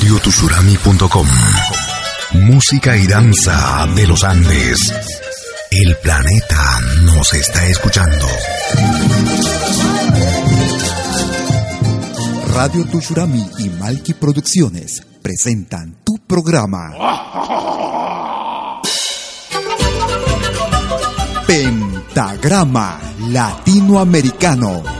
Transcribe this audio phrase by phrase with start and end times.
[0.00, 1.26] radiotushurami.com.
[2.32, 4.78] Música y danza de los Andes.
[5.70, 8.26] El planeta nos está escuchando.
[12.54, 16.92] Radio Tushurami y Malki Producciones presentan tu programa.
[21.46, 22.98] Pentagrama
[23.28, 24.99] Latinoamericano.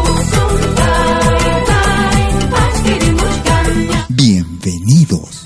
[4.91, 5.40] Bienvenidos.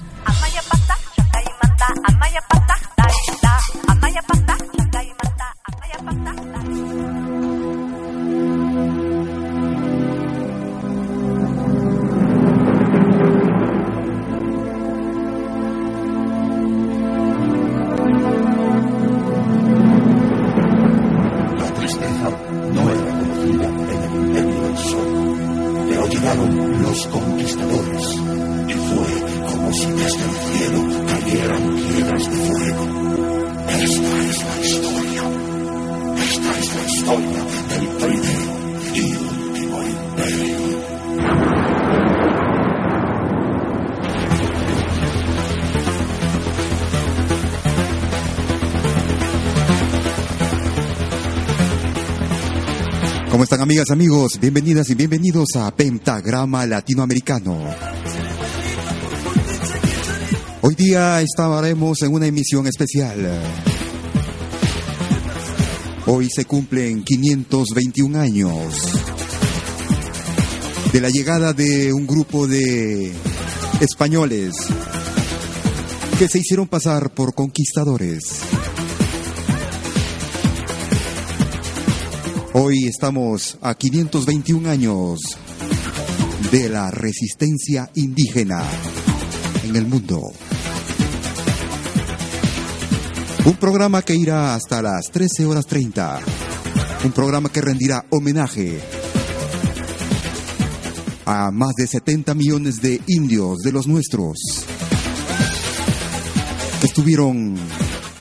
[53.66, 54.40] Amigas, amigos?
[54.40, 57.58] Bienvenidas y bienvenidos a Pentagrama Latinoamericano.
[60.62, 63.28] Hoy día estaremos en una emisión especial.
[66.06, 68.76] Hoy se cumplen 521 años
[70.94, 73.12] de la llegada de un grupo de
[73.80, 74.54] españoles
[76.20, 78.55] que se hicieron pasar por conquistadores.
[82.58, 85.20] Hoy estamos a 521 años
[86.54, 88.64] de la resistencia indígena
[89.66, 90.32] en el mundo.
[93.44, 96.22] Un programa que irá hasta las 13 horas 30.
[97.04, 98.80] Un programa que rendirá homenaje
[101.26, 104.38] a más de 70 millones de indios de los nuestros
[106.80, 107.58] que estuvieron,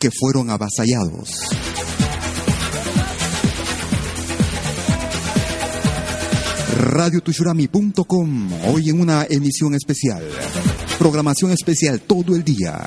[0.00, 1.73] que fueron avasallados.
[6.94, 10.22] radiotushurami.com hoy en una emisión especial.
[10.96, 12.80] Programación especial todo el día.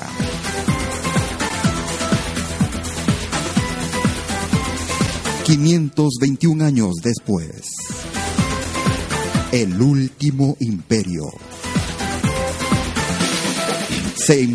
[5.46, 7.62] ...521 años después...
[9.50, 11.24] ...el último imperio...
[14.14, 14.46] ...se,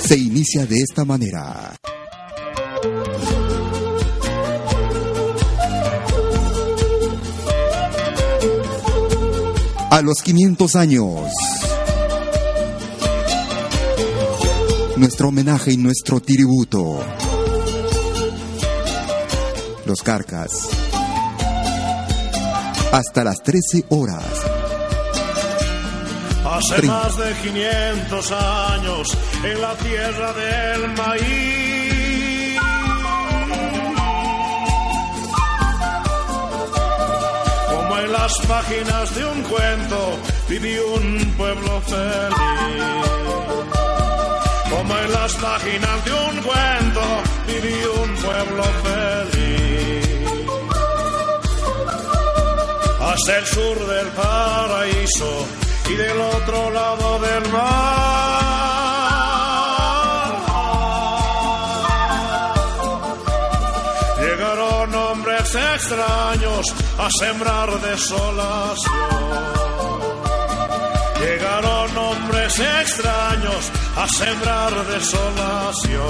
[0.00, 1.76] se inicia de esta manera...
[9.92, 11.28] A los 500 años.
[14.96, 16.98] Nuestro homenaje y nuestro tributo.
[19.84, 20.50] Los Carcas.
[22.90, 24.24] Hasta las 13 horas.
[26.46, 26.90] Hace Trin.
[26.90, 31.71] más de 500 años en la tierra del maíz.
[38.12, 40.18] En las páginas de un cuento
[40.48, 42.84] viví un pueblo feliz.
[44.70, 47.02] Como en las páginas de un cuento
[47.46, 50.08] viví un pueblo feliz.
[53.00, 55.46] Hasta el sur del paraíso
[55.90, 58.21] y del otro lado del mar.
[67.04, 68.94] A sembrar desolación.
[71.18, 76.02] Llegaron hombres extraños a sembrar desolación.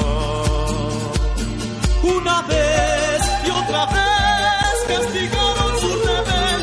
[2.03, 6.63] Una vez y otra vez castigaron su rebel.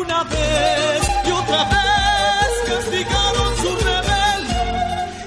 [0.00, 4.42] Una vez y otra vez castigaron su rebel.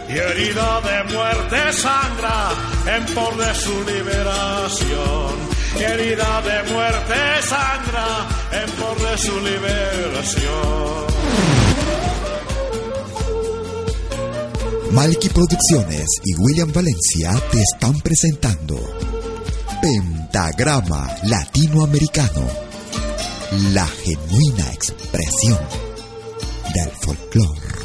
[0.10, 2.50] y herida de muerte sangra
[2.96, 5.45] en por de su liberación.
[5.78, 11.06] Herida de muerte sangra en por de su liberación.
[14.92, 18.80] Malky Producciones y William Valencia te están presentando
[19.82, 22.48] Pentagrama Latinoamericano,
[23.74, 25.60] la genuina expresión
[26.74, 27.85] del folclore.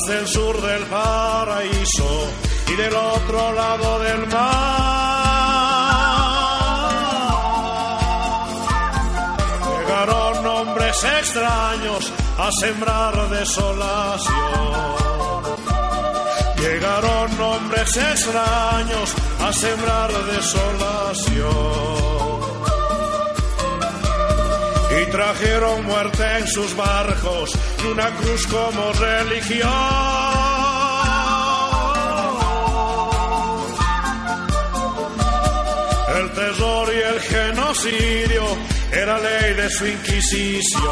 [0.00, 2.30] Hasta el sur del paraíso
[2.68, 4.38] y del otro lado del mar.
[9.66, 14.36] Llegaron hombres extraños a sembrar desolación.
[16.58, 22.57] Llegaron hombres extraños a sembrar desolación.
[25.10, 27.50] Trajeron muerte en sus barcos
[27.82, 29.68] y una cruz como religión.
[36.18, 38.44] El terror y el genocidio
[38.92, 40.82] era ley de su inquisición.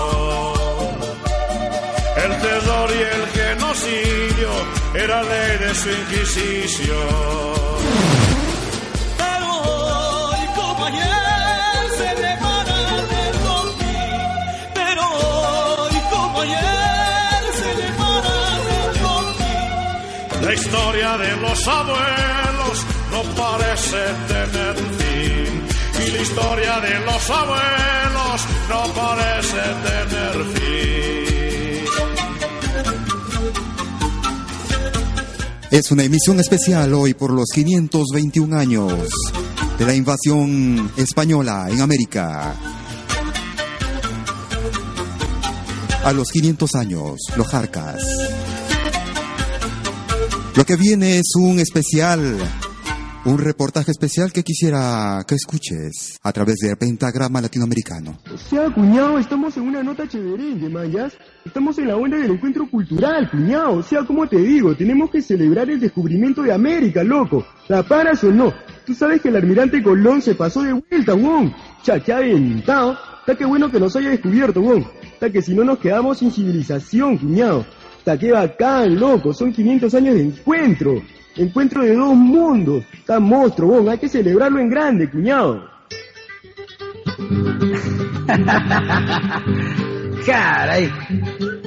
[2.25, 4.51] El terror y el genocidio
[4.95, 7.47] era ley de su inquisición.
[20.47, 23.97] La historia de los abuelos no parece
[24.29, 26.07] tener fin.
[26.07, 31.85] Y la historia de los abuelos no parece tener fin.
[35.73, 39.11] Es una emisión especial hoy por los 521 años
[39.77, 42.55] de la invasión española en América.
[46.05, 48.26] A los 500 años, los Jarcas.
[50.57, 52.35] Lo que viene es un especial,
[53.27, 58.19] un reportaje especial que quisiera que escuches a través del pentagrama latinoamericano.
[58.33, 61.13] O sea, cuñado, estamos en una nota chéverengue, mayas.
[61.45, 63.75] Estamos en la onda del encuentro cultural, cuñado.
[63.75, 67.45] O sea, como te digo, tenemos que celebrar el descubrimiento de América, loco.
[67.69, 68.55] ¿La paras o no?
[68.87, 71.55] Tú sabes que el almirante Colón se pasó de vuelta, weón.
[71.83, 72.97] Cha, qué aventado.
[73.21, 74.87] Está que bueno que nos haya descubierto, weón.
[75.03, 77.67] Está que si no nos quedamos sin civilización, cuñado.
[78.07, 79.35] Está que bacán, loco.
[79.35, 81.03] Son 500 años de encuentro.
[81.35, 82.85] Encuentro de dos mundos.
[82.93, 83.89] Está monstruo, weón.
[83.89, 85.69] Hay que celebrarlo en grande, cuñado.
[90.25, 90.89] Caray.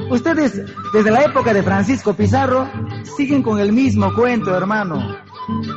[0.10, 0.64] Ustedes,
[0.94, 2.70] desde la época de Francisco Pizarro,
[3.04, 5.18] siguen con el mismo cuento, hermano.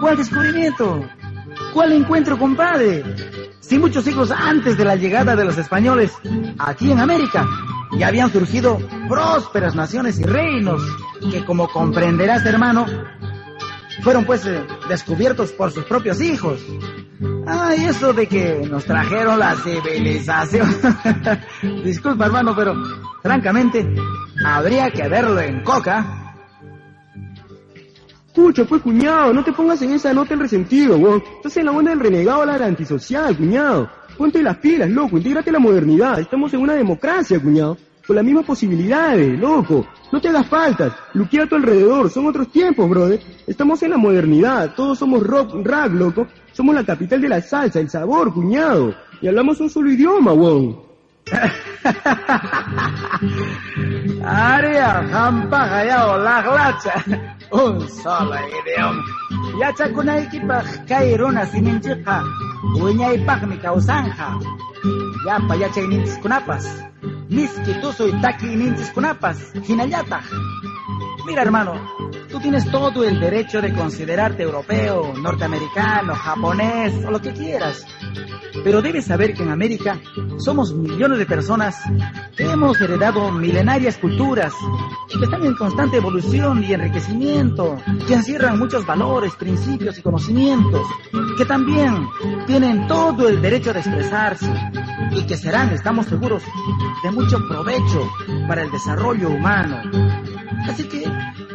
[0.00, 1.04] ¿Cuál descubrimiento?
[1.74, 3.02] ¿Cuál encuentro, compadre?
[3.58, 6.12] Si muchos siglos antes de la llegada de los españoles
[6.56, 7.48] aquí en América,
[7.98, 8.78] ya habían surgido
[9.08, 10.82] prósperas naciones y reinos
[11.30, 12.86] que, como comprenderás, hermano,
[14.02, 16.60] fueron pues eh, descubiertos por sus propios hijos.
[17.46, 20.68] Ay, eso de que nos trajeron la civilización.
[21.84, 22.74] Disculpa, hermano, pero
[23.22, 23.94] francamente,
[24.44, 26.34] habría que verlo en coca.
[28.26, 31.22] Escucha, pues, cuñado, no te pongas en esa nota el resentido, weón.
[31.36, 33.90] Estás en la onda del renegado la antisocial, cuñado.
[34.16, 36.20] Ponte las pilas, loco, intégrate a la modernidad.
[36.20, 37.76] Estamos en una democracia, cuñado.
[38.06, 39.86] Con las mismas posibilidades, loco.
[40.10, 40.92] No te hagas faltas.
[41.14, 42.10] Luquea a tu alrededor.
[42.10, 43.20] Son otros tiempos, brother.
[43.46, 44.74] Estamos en la modernidad.
[44.74, 46.26] Todos somos rock, rap, loco.
[46.52, 48.94] Somos la capital de la salsa, el sabor, cuñado.
[49.20, 50.80] Y hablamos un solo idioma, weón.
[54.24, 57.04] Aria, hampa, gaya, la glacha.
[57.52, 59.02] Un solo idioma.
[59.60, 62.24] Yacha kunaykipa kairuna sininchiqa.
[62.24, 63.56] Uñaypaqmi Wiñaypaqmi
[65.26, 66.64] yapa ya yachayninchikkunapas
[67.34, 70.24] misk'i ya takiy nintis kunapas hinallataq
[71.24, 71.74] Mira, hermano,
[72.28, 77.86] tú tienes todo el derecho de considerarte europeo, norteamericano, japonés o lo que quieras.
[78.64, 80.00] Pero debes saber que en América
[80.38, 81.76] somos millones de personas
[82.36, 84.52] que hemos heredado milenarias culturas
[85.14, 87.76] y que están en constante evolución y enriquecimiento,
[88.06, 90.86] que encierran muchos valores, principios y conocimientos,
[91.38, 92.08] que también
[92.46, 94.52] tienen todo el derecho de expresarse
[95.12, 96.42] y que serán, estamos seguros,
[97.02, 98.10] de mucho provecho
[98.48, 100.21] para el desarrollo humano.
[100.68, 101.04] Así que,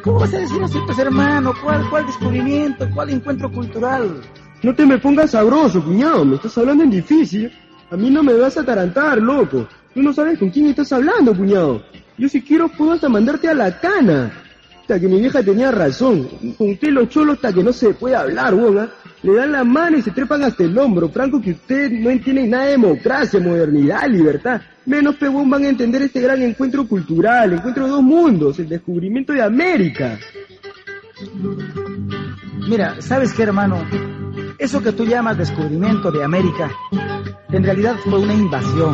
[0.04, 1.54] ¿cómo vas a decir así, pues hermano?
[1.64, 2.90] ¿Cuál, cuál descubrimiento?
[2.94, 4.22] ¿Cuál encuentro cultural?
[4.64, 6.26] No te me pongas sabroso, cuñado.
[6.26, 7.52] Me estás hablando en difícil.
[7.90, 9.68] A mí no me vas a atarantar, loco.
[9.94, 11.84] Tú no sabes con quién estás hablando, cuñado.
[12.18, 14.32] Yo si quiero puedo hasta mandarte a la cana.
[14.82, 16.28] Hasta que mi vieja tenía razón.
[16.58, 18.90] Con usted los cholos hasta que no se puede hablar, weón.
[19.24, 21.10] Le dan la mano y se trepan hasta el hombro.
[21.10, 24.62] Franco que usted no entiende nada de democracia, modernidad, libertad.
[24.86, 29.34] Menos pegón van a entender este gran encuentro cultural, encuentro de dos mundos, el descubrimiento
[29.34, 30.20] de América.
[32.68, 33.82] Mira, ¿sabes qué, hermano?
[34.58, 36.70] Eso que tú llamas descubrimiento de América
[37.50, 38.94] En realidad fue una invasión.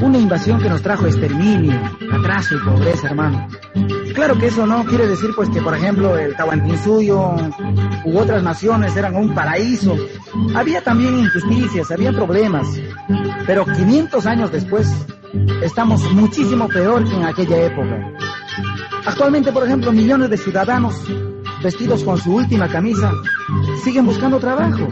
[0.00, 1.80] Una invasión que nos trajo exterminio,
[2.12, 3.46] atraso y pobreza, hermano.
[4.14, 7.36] Claro que eso no quiere decir pues que, por ejemplo, el Tahuantinsuyo
[8.04, 9.96] u otras naciones eran un paraíso.
[10.56, 12.66] Había también injusticias, había problemas.
[13.46, 14.92] Pero 500 años después,
[15.62, 18.12] estamos muchísimo peor que en aquella época.
[19.06, 20.96] Actualmente, por ejemplo, millones de ciudadanos
[21.62, 23.12] vestidos con su última camisa
[23.82, 24.88] siguen buscando trabajo.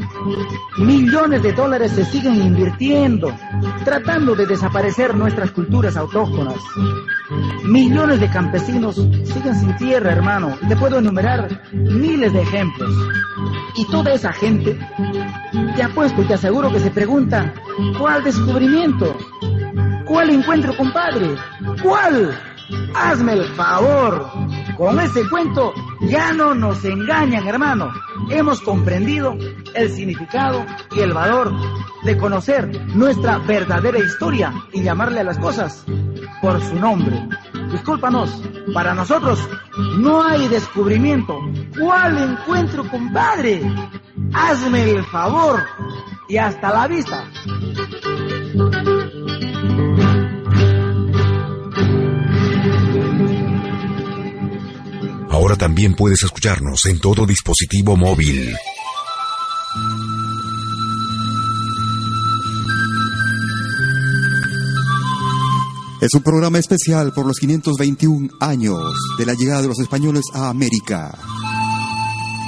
[0.79, 3.33] Millones de dólares se siguen invirtiendo,
[3.85, 6.57] tratando de desaparecer nuestras culturas autóctonas.
[7.65, 10.57] Millones de campesinos siguen sin tierra, hermano.
[10.69, 12.91] Te puedo enumerar miles de ejemplos.
[13.77, 14.79] Y toda esa gente,
[15.77, 17.55] te apuesto y te aseguro que se pregunta,
[17.99, 19.17] ¿cuál descubrimiento?
[20.07, 21.37] ¿Cuál encuentro, compadre?
[21.83, 22.37] ¿Cuál?
[22.95, 24.31] Hazme el favor.
[24.77, 25.73] Con ese cuento
[26.03, 27.93] ya no nos engañan, hermano.
[28.31, 29.37] Hemos comprendido
[29.75, 31.53] el significado y el valor
[32.05, 35.85] de conocer nuestra verdadera historia y llamarle a las cosas
[36.41, 37.29] por su nombre.
[37.71, 39.39] Discúlpanos, para nosotros
[39.99, 41.39] no hay descubrimiento.
[41.79, 43.62] ¿Cuál encuentro, compadre?
[44.33, 45.61] Hazme el favor
[46.29, 47.25] y hasta la vista.
[55.31, 58.55] Ahora también puedes escucharnos en todo dispositivo móvil.
[66.01, 70.49] Es un programa especial por los 521 años de la llegada de los españoles a
[70.49, 71.13] América.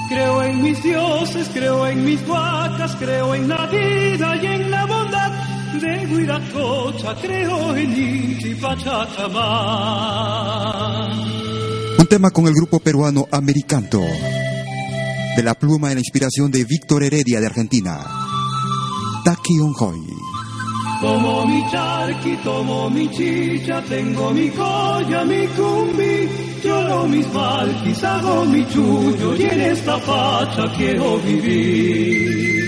[0.08, 4.86] Creo en mis dioses, creo en mis vacas, creo en la vida y en la
[4.86, 5.32] bondad
[5.80, 8.54] de Huiracocha, creo en Inti.
[12.12, 13.98] Tema con el grupo peruano Americanto.
[15.34, 18.00] De la pluma y la inspiración de Víctor Heredia de Argentina.
[19.24, 19.98] Taki Onjoy.
[21.00, 26.28] Tomo mi charqui, tomo mi chicha, tengo mi colla, mi cumbi,
[26.62, 32.61] lloro mis malquis, hago mi chullo y en esta facha quiero vivir.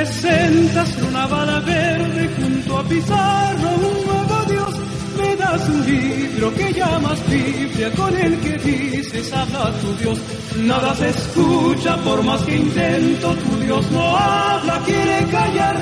[0.00, 4.74] Presentas una bala verde junto a Pizarro, un nuevo Dios.
[5.18, 10.18] Me das un libro que llamas Biblia, con el que dices habla tu Dios.
[10.56, 15.76] Nada se escucha por más que intento, tu Dios no habla, quiere callar.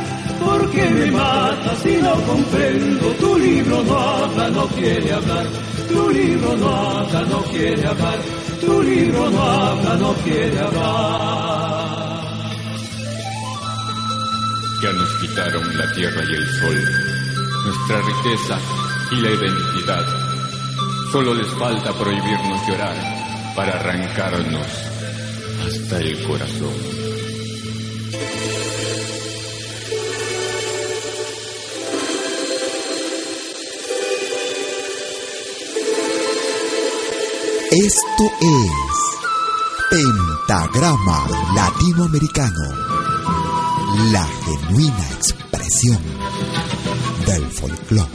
[0.45, 5.47] Porque me matas y no comprendo, tu libro no habla, no quiere hablar.
[5.89, 8.19] Tu libro no habla, no quiere hablar.
[8.61, 11.18] Tu libro no habla, no quiere hablar.
[14.83, 16.85] Ya nos quitaron la tierra y el sol,
[17.65, 18.59] nuestra riqueza
[19.11, 20.07] y la identidad.
[21.11, 22.97] Solo les falta prohibirnos llorar
[23.57, 24.67] para arrancarnos
[25.67, 26.99] hasta el corazón.
[37.71, 38.89] Esto es
[39.91, 42.88] Pentagrama Latinoamericano,
[43.97, 45.99] la genuina expresión
[47.27, 48.09] del folclore.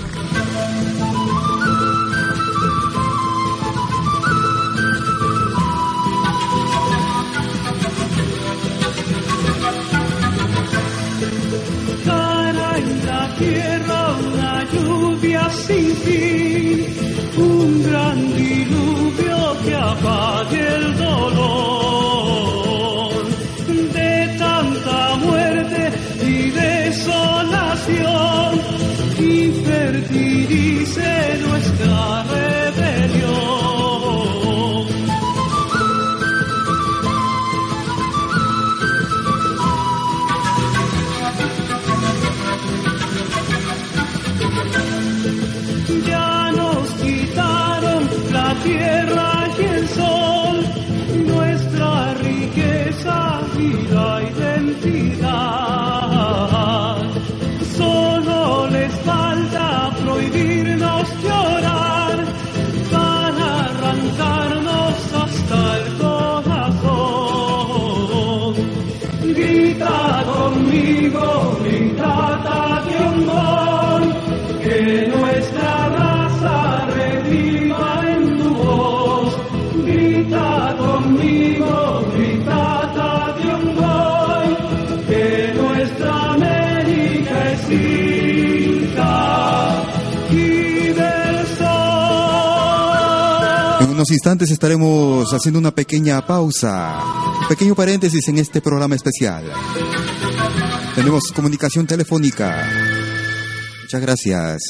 [12.06, 16.86] Cara en la tierra una lluvia sin fin,
[17.38, 21.64] un gran diluvio que apague el dolor
[23.94, 25.63] de tanta muerte
[26.54, 28.53] desolación
[94.14, 97.00] instantes estaremos haciendo una pequeña pausa,
[97.50, 99.44] pequeño paréntesis en este programa especial.
[100.96, 102.68] Tenemos comunicación telefónica.
[103.82, 104.62] Muchas gracias.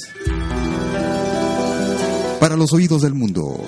[2.39, 3.62] Para los oídos del mundo.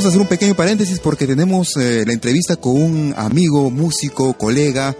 [0.00, 4.32] Vamos a hacer un pequeño paréntesis porque tenemos eh, la entrevista con un amigo, músico,
[4.32, 4.96] colega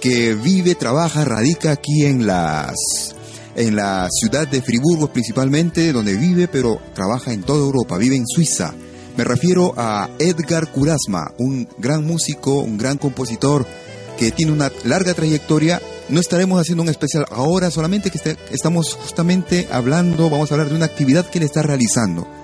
[0.00, 3.14] que vive, trabaja, radica aquí en las
[3.56, 8.26] en la ciudad de Friburgo principalmente, donde vive, pero trabaja en toda Europa, vive en
[8.26, 8.72] Suiza.
[9.18, 13.66] Me refiero a Edgar Kurasma, un gran músico, un gran compositor
[14.18, 15.82] que tiene una larga trayectoria.
[16.08, 20.70] No estaremos haciendo un especial ahora, solamente que este, estamos justamente hablando, vamos a hablar
[20.70, 22.37] de una actividad que él está realizando.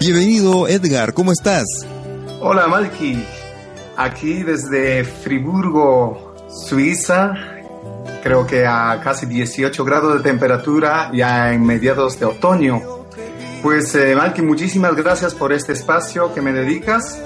[0.00, 1.66] Bienvenido Edgar, ¿cómo estás?
[2.40, 3.22] Hola Malky,
[3.98, 7.34] aquí desde Friburgo, Suiza,
[8.22, 12.80] creo que a casi 18 grados de temperatura ya en mediados de otoño.
[13.62, 17.20] Pues eh, Malky, muchísimas gracias por este espacio que me dedicas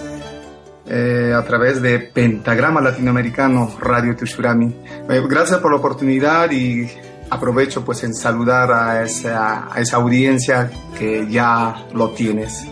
[0.88, 4.74] eh, a través de Pentagrama Latinoamericano Radio Tushurami.
[5.08, 6.90] Eh, gracias por la oportunidad y
[7.30, 12.66] aprovecho pues en saludar a esa, a esa audiencia que ya lo tienes.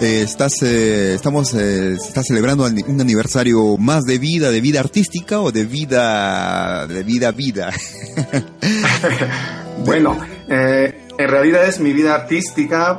[0.00, 5.40] Eh, estás, eh, estamos, eh, estás celebrando un aniversario más de vida, de vida artística
[5.40, 7.72] o de vida, de vida vida.
[9.86, 10.18] bueno,
[10.48, 12.98] eh, en realidad es mi vida artística.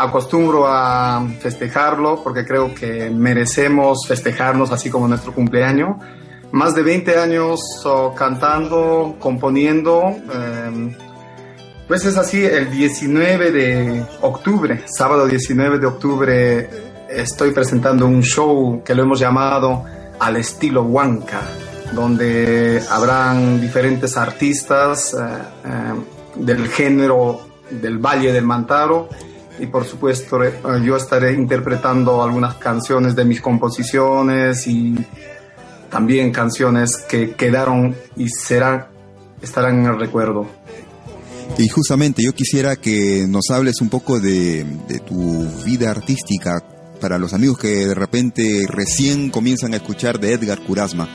[0.00, 5.96] Acostumbro a festejarlo porque creo que merecemos festejarnos así como nuestro cumpleaños
[6.52, 7.60] más de 20 años
[8.16, 10.02] cantando, componiendo.
[10.32, 10.96] Eh,
[11.86, 16.70] pues es así, el 19 de octubre, sábado 19 de octubre,
[17.08, 19.84] estoy presentando un show que lo hemos llamado
[20.20, 21.40] al estilo Huanca,
[21.92, 25.18] donde habrán diferentes artistas eh,
[25.64, 25.94] eh,
[26.36, 29.08] del género del Valle del Mantaro
[29.58, 30.52] y por supuesto eh,
[30.84, 34.94] yo estaré interpretando algunas canciones de mis composiciones y
[35.90, 38.86] también canciones que quedaron y serán,
[39.42, 40.46] estarán en el recuerdo.
[41.56, 46.62] Y justamente yo quisiera que nos hables un poco de, de, tu vida artística
[47.00, 51.08] para los amigos que de repente recién comienzan a escuchar de Edgar Curasma.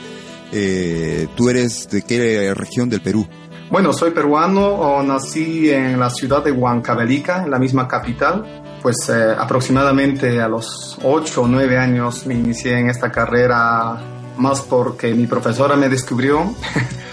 [0.52, 3.26] Eh, ¿Tú eres de qué región del Perú?
[3.70, 8.62] Bueno, soy peruano, nací en la ciudad de Huancavelica, en la misma capital.
[8.82, 13.98] Pues eh, aproximadamente a los 8 o 9 años me inicié en esta carrera
[14.36, 16.54] más porque mi profesora me descubrió.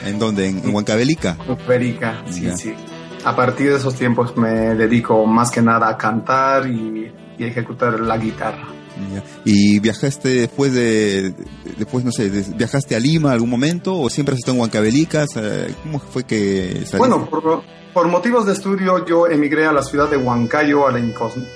[0.05, 0.47] ¿En dónde?
[0.47, 1.37] ¿En Huancavelica?
[1.47, 2.57] Huancavelica, sí, yeah.
[2.57, 2.73] sí.
[3.23, 7.99] A partir de esos tiempos me dedico más que nada a cantar y, y ejecutar
[7.99, 8.67] la guitarra.
[9.11, 9.23] Yeah.
[9.45, 11.33] ¿Y viajaste después de,
[11.77, 15.25] después no sé, viajaste a Lima algún momento o siempre has estado en Huancavelica?
[15.83, 16.97] ¿Cómo fue que saliste?
[16.97, 20.99] Bueno, por, por, motivos de estudio yo emigré a la ciudad de Huancayo, a la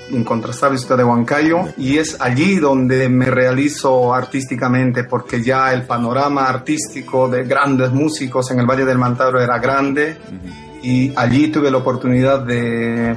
[0.09, 6.47] incontrastable ciudad de Huancayo, y es allí donde me realizo artísticamente porque ya el panorama
[6.47, 10.17] artístico de grandes músicos en el Valle del Mantaro era grande.
[10.29, 13.15] Uh -huh y allí tuve la oportunidad de,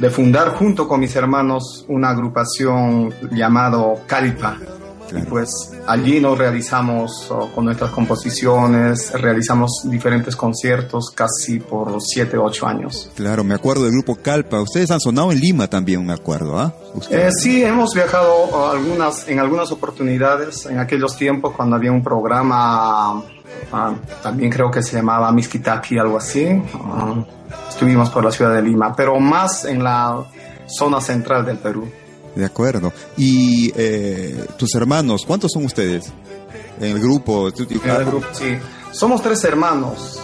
[0.00, 4.58] de, fundar junto con mis hermanos una agrupación llamado Calpa.
[5.08, 5.26] Claro.
[5.26, 12.36] Y pues allí nos realizamos oh, con nuestras composiciones, realizamos diferentes conciertos casi por 7,
[12.38, 13.10] 8 años.
[13.14, 14.60] Claro, me acuerdo del grupo Calpa.
[14.60, 16.74] Ustedes han sonado en Lima también, me acuerdo, ¿ah?
[17.10, 17.26] ¿eh?
[17.26, 23.22] Eh, sí, hemos viajado algunas, en algunas oportunidades, en aquellos tiempos cuando había un programa
[23.72, 26.44] Uh, también creo que se llamaba Miskitaki, algo así.
[26.44, 27.24] Uh,
[27.68, 30.24] estuvimos por la ciudad de Lima, pero más en la
[30.66, 31.88] zona central del Perú.
[32.36, 32.92] De acuerdo.
[33.16, 36.12] ¿Y eh, tus hermanos, cuántos son ustedes
[36.78, 37.48] en el grupo?
[37.48, 38.58] En el grupo, sí.
[38.92, 40.20] Somos tres hermanos.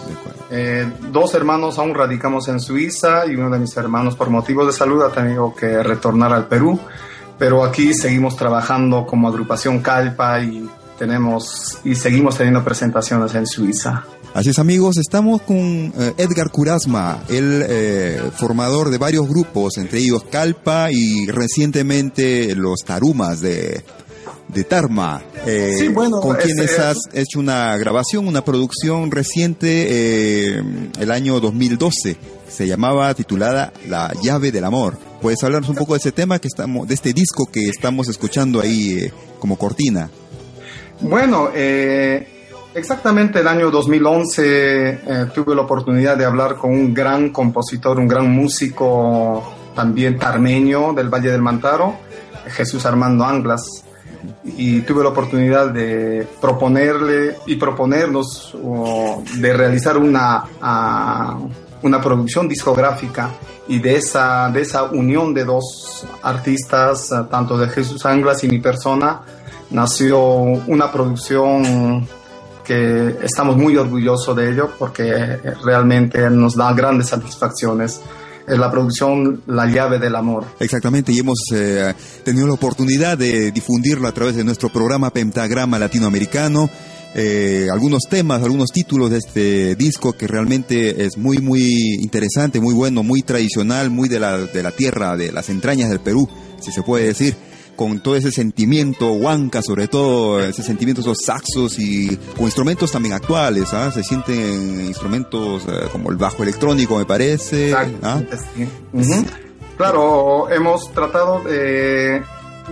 [0.50, 4.72] Eh, dos hermanos aún radicamos en Suiza y uno de mis hermanos por motivos de
[4.74, 6.78] salud ha tenido que retornar al Perú.
[7.38, 14.04] Pero aquí seguimos trabajando como agrupación Calpa y tenemos y seguimos teniendo presentaciones en Suiza.
[14.34, 19.98] Así es amigos, estamos con eh, Edgar Curasma, el eh, formador de varios grupos, entre
[19.98, 23.84] ellos Calpa y recientemente los Tarumas de,
[24.48, 31.10] de Tarma, eh, sí, bueno, con quienes has hecho una grabación, una producción reciente el
[31.10, 32.16] año 2012.
[32.48, 34.96] Se llamaba titulada La llave del amor.
[35.20, 38.60] ¿Puedes hablarnos un poco de ese tema que estamos, de este disco que estamos escuchando
[38.62, 40.10] ahí como cortina?
[41.02, 42.31] Bueno, eh,
[42.74, 48.08] exactamente el año 2011 eh, tuve la oportunidad de hablar con un gran compositor, un
[48.08, 49.42] gran músico
[49.74, 51.96] también tarmeño del Valle del Mantaro,
[52.48, 53.84] Jesús Armando Anglas.
[54.44, 58.56] y tuve la oportunidad de proponerle y proponernos
[59.34, 60.44] de realizar una,
[61.82, 63.30] una producción discográfica
[63.66, 68.60] y de esa, de esa unión de dos artistas, tanto de Jesús Anglas y mi
[68.60, 69.22] persona,
[69.70, 72.06] nació una producción
[72.64, 78.00] que estamos muy orgullosos de ello porque realmente nos da grandes satisfacciones
[78.46, 80.44] es la producción La llave del amor.
[80.58, 81.94] Exactamente, y hemos eh,
[82.24, 86.68] tenido la oportunidad de difundirlo a través de nuestro programa Pentagrama Latinoamericano.
[87.14, 92.74] Eh, algunos temas, algunos títulos de este disco que realmente es muy, muy interesante, muy
[92.74, 96.28] bueno, muy tradicional, muy de la, de la tierra, de las entrañas del Perú,
[96.60, 97.36] si se puede decir
[97.76, 103.14] con todo ese sentimiento huanca, sobre todo ese sentimiento, esos saxos y con instrumentos también
[103.14, 103.90] actuales, ¿ah?
[103.90, 107.74] Se sienten instrumentos eh, como el bajo electrónico, me parece.
[107.74, 108.20] ¿ah?
[109.76, 112.22] Claro, hemos tratado de...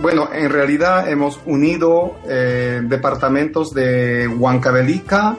[0.01, 5.37] Bueno, en realidad hemos unido eh, departamentos de Huancavelica,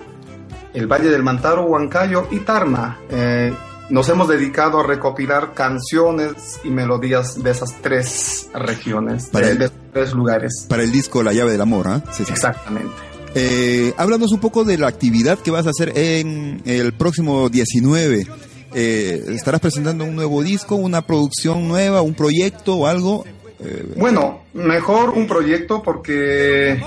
[0.74, 2.98] el Valle del Mantaro, Huancayo y Tarma.
[3.10, 3.52] Eh,
[3.92, 10.14] nos hemos dedicado a recopilar canciones y melodías de esas tres regiones, de, esos tres
[10.14, 10.64] lugares.
[10.66, 12.02] Para el disco La llave del amor, ¿ah?
[12.10, 12.90] Sí, Exactamente.
[13.34, 18.26] Eh, háblanos un poco de la actividad que vas a hacer en el próximo 19.
[18.74, 23.26] Eh, ¿Estarás presentando un nuevo disco, una producción nueva, un proyecto o algo?
[23.64, 26.82] Eh, bueno, mejor un proyecto porque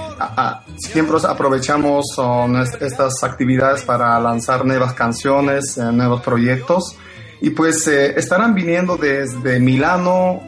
[0.78, 2.06] siempre aprovechamos
[2.82, 6.98] estas actividades para lanzar nuevas canciones, eh, nuevos proyectos.
[7.42, 10.42] Y pues eh, estarán viniendo desde Milano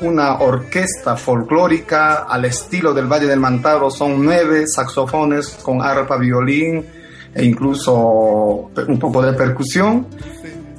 [0.00, 3.90] una orquesta folclórica al estilo del Valle del Mantaro.
[3.90, 6.86] Son nueve saxofones con arpa, violín
[7.34, 10.06] e incluso un poco de percusión.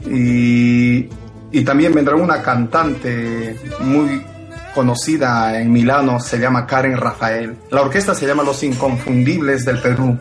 [0.04, 4.24] Y también vendrá una cantante muy
[4.74, 7.56] conocida en Milano, se llama Karen Rafael.
[7.70, 10.18] La orquesta se llama Los Inconfundibles del Perú.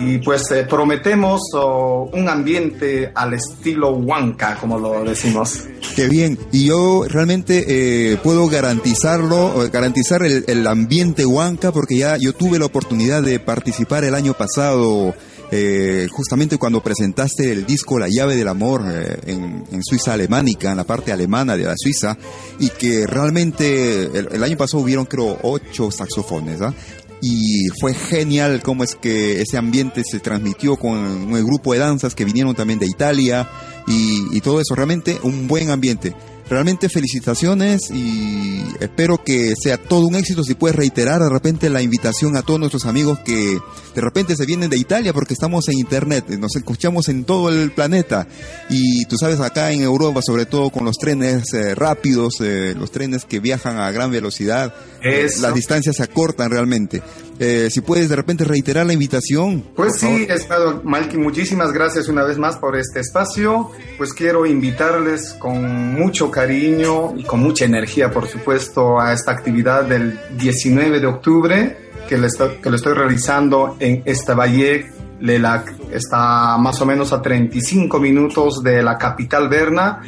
[0.00, 5.64] Y pues eh, prometemos oh, un ambiente al estilo Huanca, como lo decimos.
[5.96, 6.38] Qué bien.
[6.52, 12.60] Y yo realmente eh, puedo garantizarlo, garantizar el, el ambiente Huanca, porque ya yo tuve
[12.60, 15.14] la oportunidad de participar el año pasado
[15.50, 20.76] eh, justamente cuando presentaste el disco La llave del amor eh, en, Suiza alemánica, en
[20.76, 22.16] la parte alemana de la Suiza,
[22.58, 26.74] y que realmente el, año pasado hubieron creo ocho saxofones, ¿ah?
[27.22, 32.14] y fue genial cómo es que ese ambiente se transmitió con un grupo de danzas
[32.14, 33.48] que vinieron también de Italia
[33.86, 36.14] y, y todo eso, realmente un buen ambiente.
[36.50, 40.42] Realmente felicitaciones y espero que sea todo un éxito.
[40.42, 43.58] Si puedes reiterar de repente la invitación a todos nuestros amigos que
[43.94, 47.72] de repente se vienen de Italia porque estamos en internet, nos escuchamos en todo el
[47.72, 48.26] planeta
[48.70, 52.90] y tú sabes acá en Europa, sobre todo con los trenes eh, rápidos, eh, los
[52.90, 57.02] trenes que viajan a gran velocidad, las distancias se acortan realmente.
[57.38, 59.64] Si puedes de repente reiterar la invitación.
[59.76, 63.70] Pues sí, Estado Malky, muchísimas gracias una vez más por este espacio.
[63.96, 69.84] Pues quiero invitarles con mucho cariño y con mucha energía, por supuesto, a esta actividad
[69.84, 71.76] del 19 de octubre
[72.08, 74.86] que lo estoy, que estoy realizando en Estavayer,
[75.20, 75.74] Lelac.
[75.92, 80.00] Está más o menos a 35 minutos de la capital Berna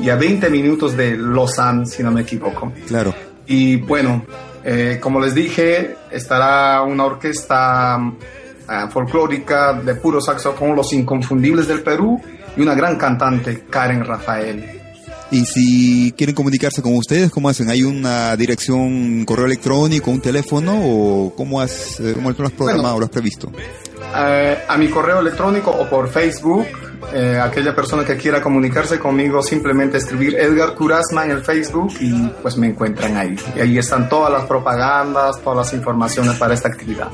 [0.00, 2.72] y a 20 minutos de Lausanne, si no me equivoco.
[2.86, 3.12] Claro.
[3.46, 4.24] Y bueno,
[4.64, 7.98] eh, como les dije, estará una orquesta
[8.70, 12.20] eh, folclórica de puro saxofón, Los Inconfundibles del Perú,
[12.56, 14.78] y una gran cantante, Karen Rafael.
[15.30, 17.68] Y si quieren comunicarse con ustedes, ¿cómo hacen?
[17.68, 22.96] ¿Hay una dirección, correo electrónico, un teléfono o cómo, has, eh, cómo lo has programado
[22.96, 23.52] o lo has previsto?
[24.16, 26.66] Eh, a mi correo electrónico o por Facebook,
[27.12, 32.28] eh, aquella persona que quiera comunicarse conmigo, simplemente escribir Edgar Curasma en el Facebook y
[32.42, 33.36] pues me encuentran ahí.
[33.56, 37.08] Y ahí están todas las propagandas, todas las informaciones para esta actividad.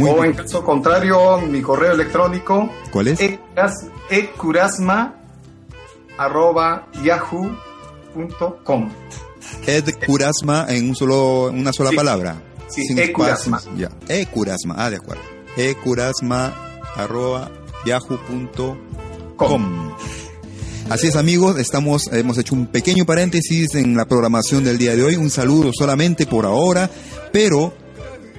[0.00, 2.70] o en caso contrario, mi correo electrónico.
[2.90, 3.20] ¿Cuál es?
[4.10, 5.14] Ecurasma
[6.16, 8.90] arroba yahoo.com.
[9.66, 12.36] Ed Curasma en un solo, una sola palabra.
[12.68, 13.60] Sí, Sin Curasma.
[13.76, 13.90] Ya.
[14.08, 15.22] E Curasma, ah, de acuerdo.
[15.56, 16.52] E Curasma
[16.96, 17.50] arroba
[17.84, 19.03] yahoo.com.
[20.90, 25.02] Así es amigos, estamos, hemos hecho un pequeño paréntesis en la programación del día de
[25.02, 26.90] hoy, un saludo solamente por ahora,
[27.32, 27.72] pero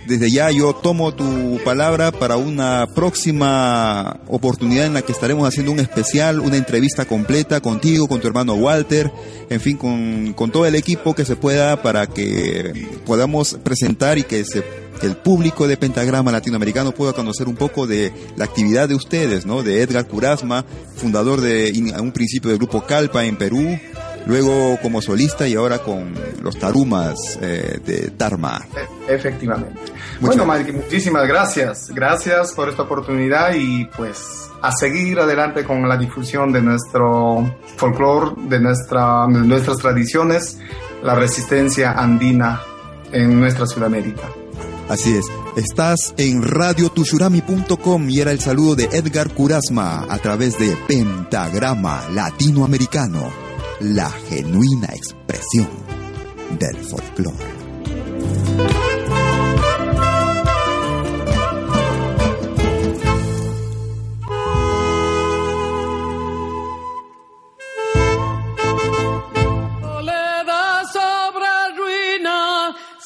[0.08, 5.72] desde ya yo tomo tu palabra para una próxima oportunidad en la que estaremos haciendo
[5.72, 9.12] un especial, una entrevista completa contigo, con tu hermano Walter,
[9.50, 14.24] en fin, con, con todo el equipo que se pueda para que podamos presentar y
[14.24, 14.64] que, se,
[15.06, 19.64] el público de Pentagrama Latinoamericano pueda conocer un poco de la actividad de ustedes, ¿no?
[19.64, 20.66] De Edgar Curasma,
[20.96, 23.78] fundador de un principio del grupo Calpa en Perú,
[24.26, 28.62] luego como solista y ahora con los Tarumas eh, de Dharma.
[29.08, 29.80] E- Efectivamente.
[30.20, 31.90] Bueno, Mike, muchísimas gracias.
[31.94, 38.32] Gracias por esta oportunidad y pues a seguir adelante con la difusión de nuestro folclore,
[38.50, 40.58] de, nuestra, de nuestras tradiciones,
[41.04, 42.62] la resistencia andina
[43.12, 44.24] en nuestra Sudamérica.
[44.90, 50.76] Así es, estás en radiotushurami.com y era el saludo de Edgar Curasma a través de
[50.88, 53.32] Pentagrama Latinoamericano,
[53.82, 55.70] la genuina expresión
[56.60, 57.56] del folclore.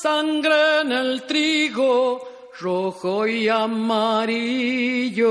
[0.02, 2.22] Sangre en el trigo,
[2.62, 5.26] rojo y amarillo.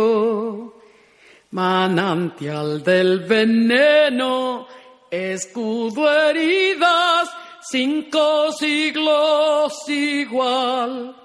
[1.52, 4.66] Manantial del veneno,
[5.10, 7.28] escudo heridas,
[7.62, 11.16] cinco siglos igual.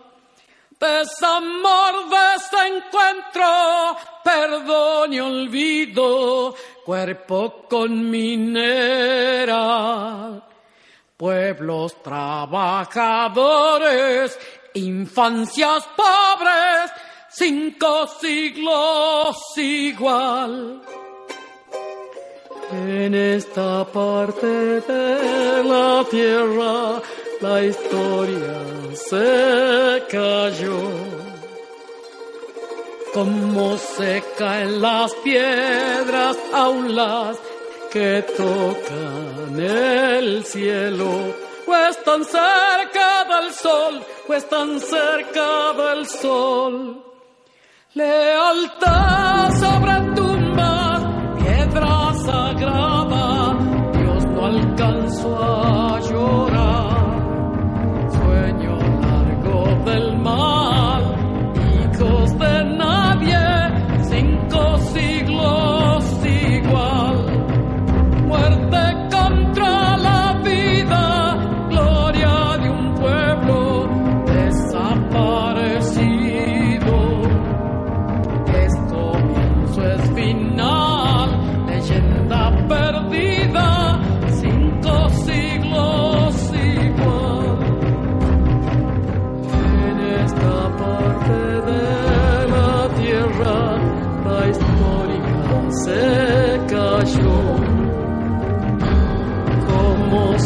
[0.79, 9.53] Desamor, desencuentro, perdón y olvido, cuerpo con mineral.
[11.15, 14.39] Pueblos trabajadores,
[14.73, 16.91] infancias pobres,
[17.29, 20.81] cinco siglos igual.
[22.71, 27.01] En esta parte de la tierra
[27.41, 28.57] la historia
[28.95, 30.79] se cayó.
[33.13, 37.37] Como se caen las piedras, aún las
[37.91, 41.11] que tocan el cielo.
[41.67, 47.03] O están cerca del sol, o están cerca del sol.
[47.93, 50.72] Lealtad sobre tumbas,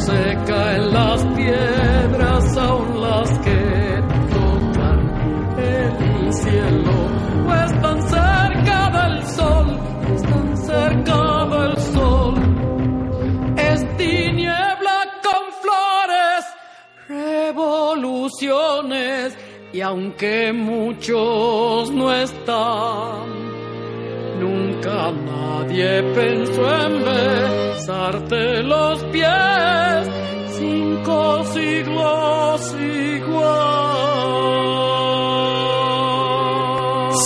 [0.08, 4.02] se caen las piedras, aún las que
[4.36, 5.00] tocan
[5.58, 6.96] el cielo.
[7.46, 9.68] O están cerca del sol,
[10.08, 11.22] o están cerca
[11.56, 12.36] del sol.
[13.58, 16.44] Es tiniebla con flores,
[17.10, 19.28] revoluciones,
[19.74, 23.37] y aunque muchos no están,
[24.40, 30.10] nunca nadie pensó en besarte los pies,
[30.58, 33.98] cinco siglos igual.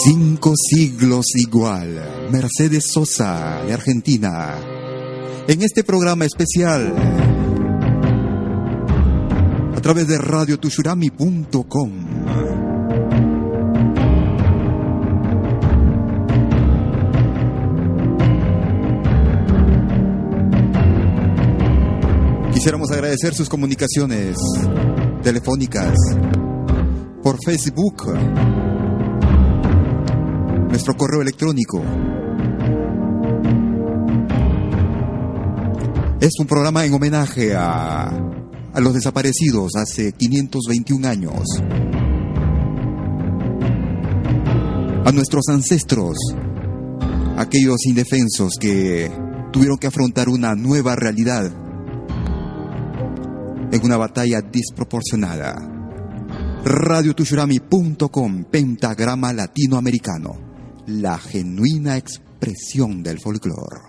[0.04, 2.30] Cinco siglos igual.
[2.32, 4.56] Mercedes Sosa, de Argentina.
[5.48, 6.96] En este programa especial,
[9.76, 12.71] a través de radiotushurami.com.
[22.62, 24.38] Quisiéramos agradecer sus comunicaciones
[25.24, 25.98] telefónicas
[27.24, 28.14] por Facebook,
[30.70, 31.82] nuestro correo electrónico.
[36.20, 38.10] Es un programa en homenaje a,
[38.74, 41.42] a los desaparecidos hace 521 años.
[45.04, 46.16] A nuestros ancestros,
[47.38, 49.10] aquellos indefensos que
[49.52, 51.61] tuvieron que afrontar una nueva realidad
[53.72, 55.56] en una batalla desproporcionada.
[56.64, 60.38] radiotushurami.com Pentagrama Latinoamericano,
[60.88, 63.82] la genuina expresión del folclore.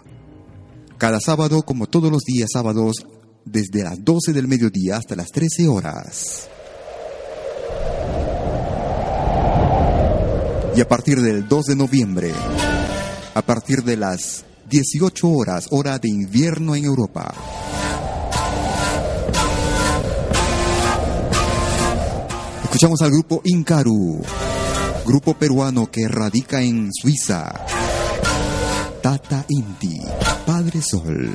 [0.99, 3.05] Cada sábado, como todos los días sábados,
[3.45, 6.49] desde las 12 del mediodía hasta las 13 horas.
[10.77, 12.33] Y a partir del 2 de noviembre,
[13.35, 17.35] a partir de las 18 horas, hora de invierno en Europa.
[22.73, 24.23] Escuchamos al grupo Incaru,
[25.05, 27.53] grupo peruano que radica en Suiza.
[29.03, 30.01] Tata Inti,
[30.47, 31.35] Padre Sol.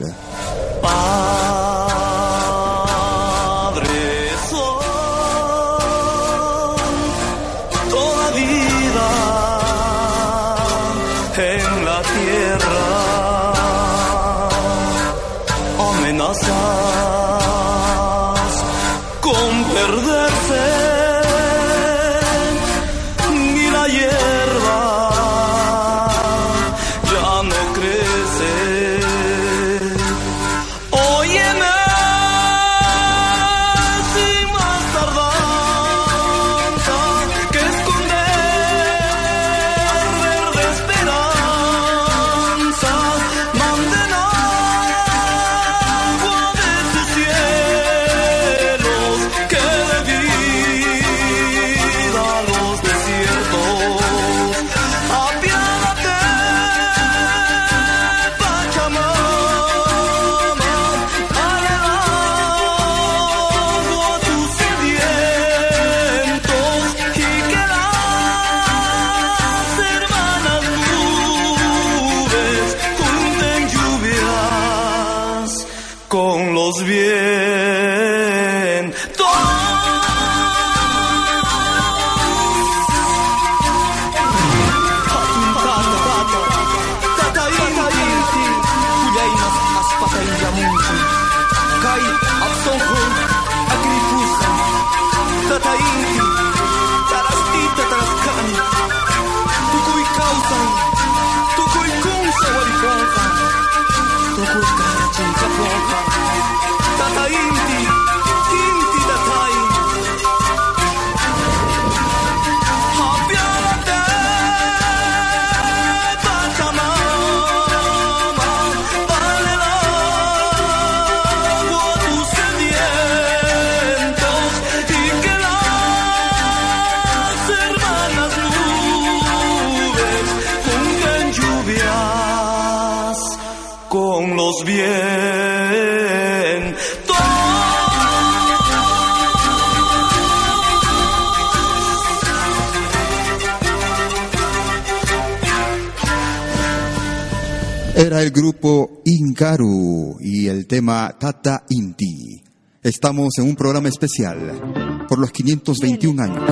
[148.18, 152.42] Era el grupo Ingaru y el tema Tata Inti.
[152.82, 156.44] Estamos en un programa especial por los 521 años.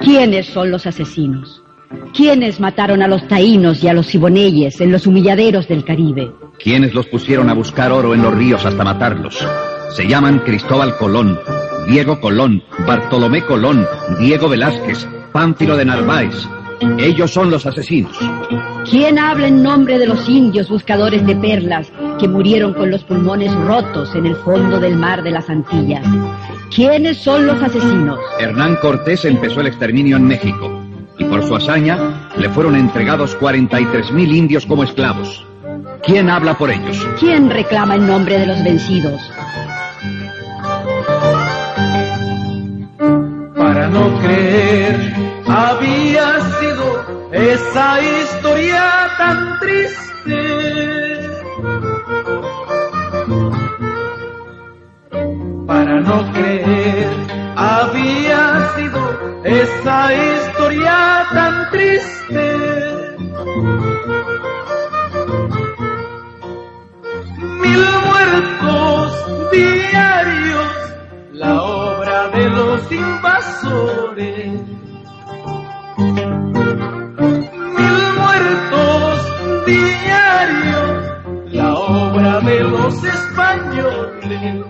[0.00, 1.62] ¿Quiénes son los asesinos?
[2.12, 6.28] ¿Quiénes mataron a los taínos y a los siboneyes en los humilladeros del Caribe?
[6.58, 9.46] ¿Quiénes los pusieron a buscar oro en los ríos hasta matarlos?
[9.94, 11.38] Se llaman Cristóbal Colón,
[11.88, 13.86] Diego Colón, Bartolomé Colón,
[14.18, 16.34] Diego Velázquez, Pánfilo de Narváez.
[16.98, 18.16] Ellos son los asesinos.
[18.90, 23.52] ¿Quién habla en nombre de los indios buscadores de perlas que murieron con los pulmones
[23.54, 26.06] rotos en el fondo del mar de las Antillas?
[26.74, 28.18] ¿Quiénes son los asesinos?
[28.38, 30.82] Hernán Cortés empezó el exterminio en México
[31.18, 35.44] y por su hazaña le fueron entregados 43.000 indios como esclavos.
[36.02, 37.06] ¿Quién habla por ellos?
[37.18, 39.20] ¿Quién reclama en nombre de los vencidos?
[43.56, 45.17] Para no creer
[45.58, 50.40] había sido esa historia tan triste.
[55.66, 57.08] Para no creer
[57.56, 59.02] había sido
[59.44, 62.44] esa historia tan triste.
[67.62, 70.72] Mil muertos diarios,
[71.32, 74.87] la obra de los invasores.
[79.74, 84.64] Diarios, la obra de los españoles.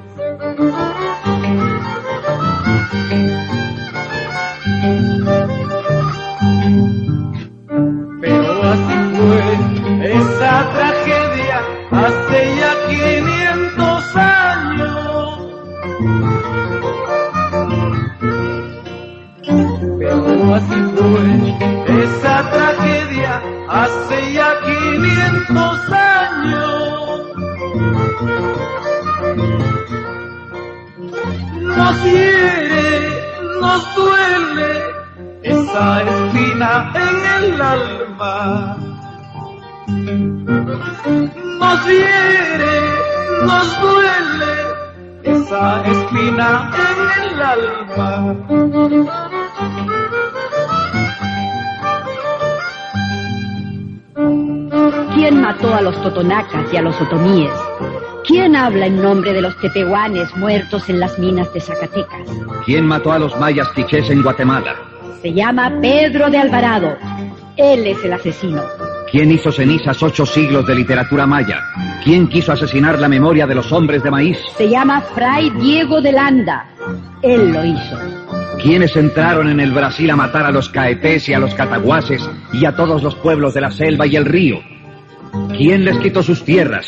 [56.98, 57.50] Los otomíes?
[58.26, 62.28] ¿Quién habla en nombre de los tepehuanes muertos en las minas de Zacatecas?
[62.64, 64.76] ¿Quién mató a los mayas quichés en Guatemala?
[65.22, 66.96] Se llama Pedro de Alvarado.
[67.56, 68.62] Él es el asesino.
[69.10, 71.60] ¿Quién hizo cenizas ocho siglos de literatura maya?
[72.04, 74.38] ¿Quién quiso asesinar la memoria de los hombres de maíz?
[74.56, 76.66] Se llama Fray Diego de Landa.
[77.22, 77.98] Él lo hizo.
[78.62, 82.66] ¿Quiénes entraron en el Brasil a matar a los caetés y a los cataguases y
[82.66, 84.60] a todos los pueblos de la selva y el río?
[85.58, 86.86] ¿Quién les quitó sus tierras?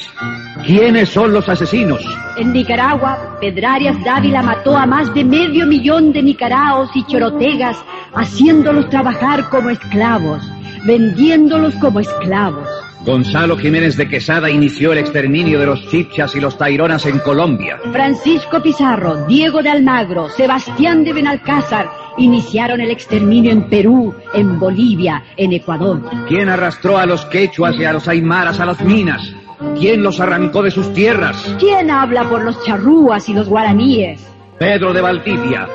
[0.65, 2.01] ¿Quiénes son los asesinos?
[2.37, 7.77] En Nicaragua, Pedrarias Dávila mató a más de medio millón de nicaraos y chorotegas,
[8.15, 10.41] haciéndolos trabajar como esclavos,
[10.87, 12.69] vendiéndolos como esclavos.
[13.05, 17.81] Gonzalo Jiménez de Quesada inició el exterminio de los chipchas y los taironas en Colombia.
[17.91, 25.23] Francisco Pizarro, Diego de Almagro, Sebastián de Benalcázar iniciaron el exterminio en Perú, en Bolivia,
[25.37, 26.03] en Ecuador.
[26.29, 29.35] ¿Quién arrastró a los quechuas y a los aymaras a las minas?
[29.79, 31.57] ¿Quién los arrancó de sus tierras?
[31.59, 34.27] ¿Quién habla por los charrúas y los guaraníes?
[34.59, 35.69] Pedro de Valdivia,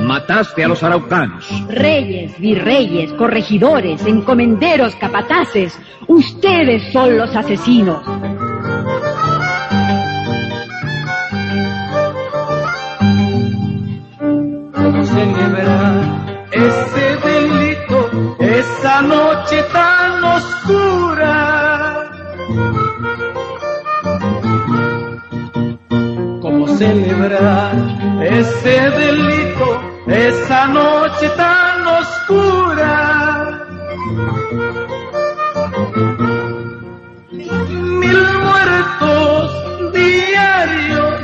[0.00, 1.48] mataste a los araucanos.
[1.68, 5.78] Reyes, virreyes, corregidores, encomenderos, capataces,
[6.08, 8.02] ustedes son los asesinos.
[14.74, 15.71] ¿Cómo celebrar
[16.68, 17.98] ese delito,
[18.38, 22.10] esa noche tan oscura?
[26.40, 27.74] ¿Cómo celebrar
[28.22, 29.66] ese delito,
[30.06, 32.94] esa noche tan oscura?
[38.02, 41.20] Mil muertos diarios,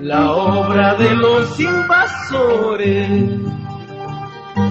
[0.00, 3.40] la obra de los invasores.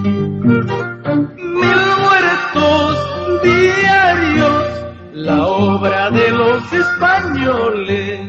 [0.02, 2.96] Mil muertos
[3.44, 4.62] diarios,
[5.12, 8.20] la obra de los españoles.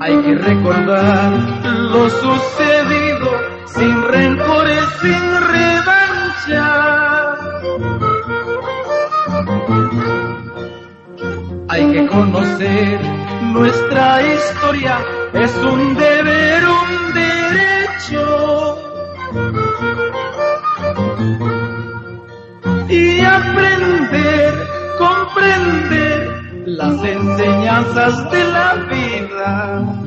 [0.00, 1.32] Hay que recordar
[1.66, 3.30] lo sucedido
[3.66, 5.20] sin rencores, sin
[5.52, 6.64] revancha.
[11.70, 13.00] Hay que conocer
[13.52, 14.98] nuestra historia,
[15.34, 18.78] es un deber, un derecho.
[22.88, 24.54] Y aprender,
[24.98, 30.03] comprender las enseñanzas de la vida.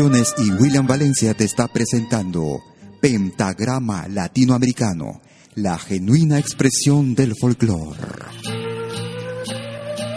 [0.00, 2.62] Y William Valencia te está presentando
[3.00, 5.20] Pentagrama Latinoamericano,
[5.56, 7.98] la genuina expresión del folclore.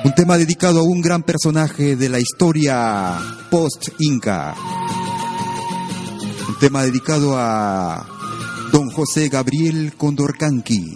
[0.04, 3.18] Un tema dedicado a un gran personaje de la historia
[3.50, 4.54] post-inca.
[6.48, 8.06] Un tema dedicado a
[8.72, 10.94] don José Gabriel Condorcanqui.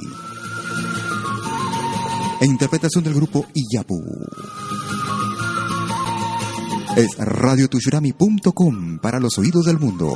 [2.40, 4.04] En interpretación del grupo Iyapu.
[6.96, 10.16] Es radiotushurami.com para los oídos del mundo.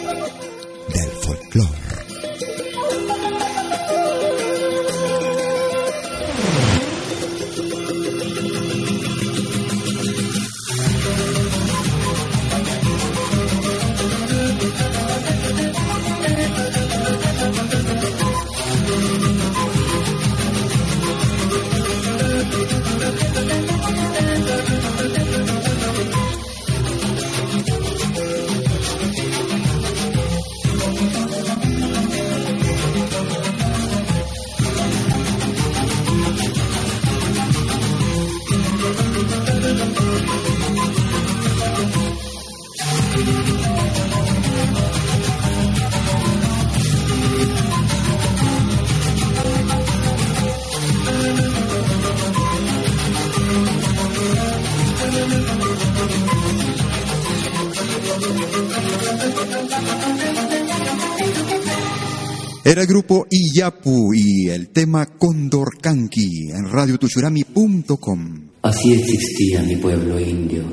[66.81, 68.19] Radiotuchurami.com.
[68.63, 70.63] Así existía mi pueblo indio,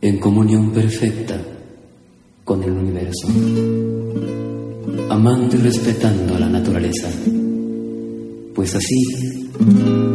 [0.00, 1.42] en comunión perfecta
[2.44, 3.26] con el universo,
[5.10, 7.08] amando y respetando a la naturaleza,
[8.54, 8.94] pues así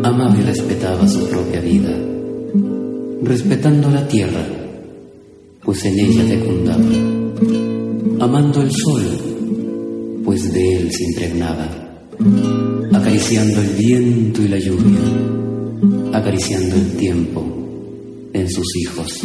[0.04, 1.98] amaba y respetaba su propia vida,
[3.24, 4.48] respetando la tierra,
[5.66, 6.86] pues en ella fecundaba,
[8.22, 9.04] amando el sol,
[10.24, 11.79] pues de él se impregnaba,
[12.94, 15.00] acariciando el viento y la lluvia,
[16.14, 17.46] acariciando el tiempo
[18.34, 19.22] en sus hijos.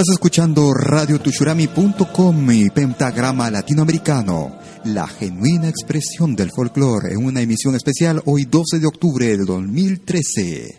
[0.00, 8.22] Estás escuchando radiotushurami.com y Pentagrama Latinoamericano, la genuina expresión del folclore en una emisión especial
[8.24, 10.78] hoy 12 de octubre de 2013.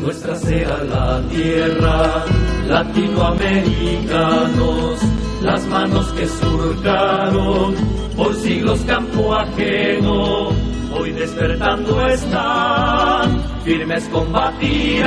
[0.00, 2.24] Nuestra será la tierra,
[2.68, 5.00] latinoamericanos,
[5.42, 7.74] las manos que surcaron
[8.16, 10.50] por siglos campo ajeno,
[10.94, 15.04] hoy despertando están, firmes combatirán,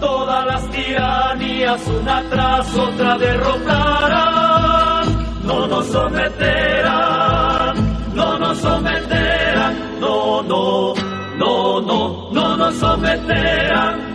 [0.00, 5.06] todas las tiranías una tras otra derrotarán,
[5.44, 7.74] no nos someterán,
[8.14, 10.94] no nos someterán, no, no,
[11.38, 14.14] no, no, no nos someterán.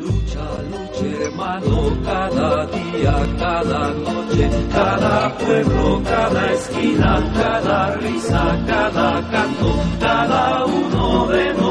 [0.00, 9.74] Lucha, lucha hermano, cada día, cada noche, cada pueblo, cada esquina, cada risa, cada canto,
[10.00, 11.67] cada uno de nosotros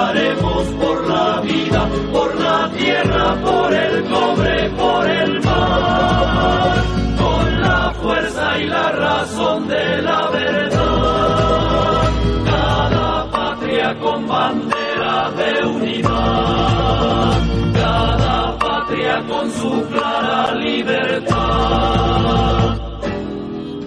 [0.00, 6.84] lucharemos por la vida, por la tierra, por el cobre, por el mar,
[7.18, 12.02] con la fuerza y la razón de la verdad.
[12.46, 17.38] Cada patria con bandera de unidad,
[17.74, 21.40] cada patria con su clara libertad.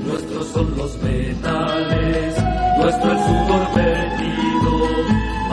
[0.05, 2.43] Nuestros son los metales,
[2.77, 3.72] nuestro el sudor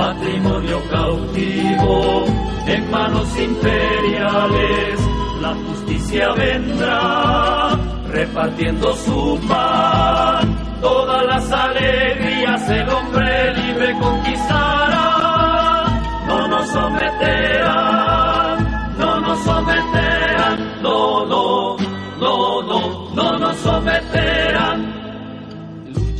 [0.00, 2.24] patrimonio cautivo
[2.66, 4.98] en manos imperiales.
[5.42, 7.76] La justicia vendrá
[8.08, 15.06] repartiendo su pan, todas las alegrías el hombre libre conquistará.
[16.26, 17.89] No nos someterán,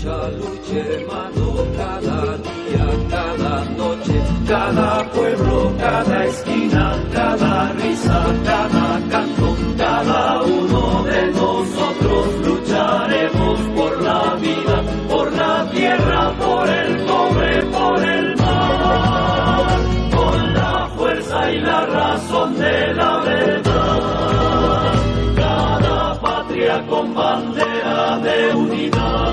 [0.02, 4.16] Lucha, hermano, cada día, cada noche,
[4.48, 14.34] cada pueblo, cada esquina, cada risa, cada canto, cada uno de nosotros lucharemos por la
[14.36, 19.80] vida, por la tierra, por el cobre, por el mar,
[20.16, 24.92] con la fuerza y la razón de la verdad.
[25.36, 29.29] Cada patria con bandera de unidad,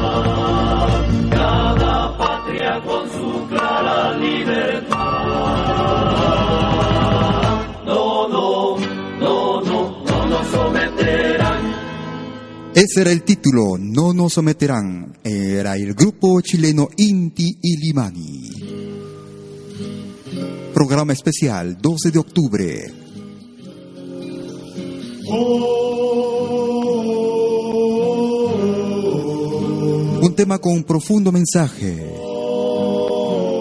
[2.87, 4.97] con su clara libertad.
[7.85, 8.77] No, no,
[9.19, 11.75] no, no, no nos someterán.
[12.73, 15.17] Ese era el título, No nos someterán.
[15.23, 18.49] Era el grupo chileno Inti Ilimani.
[20.73, 22.93] Programa especial 12 de octubre.
[30.21, 32.16] Un tema con profundo mensaje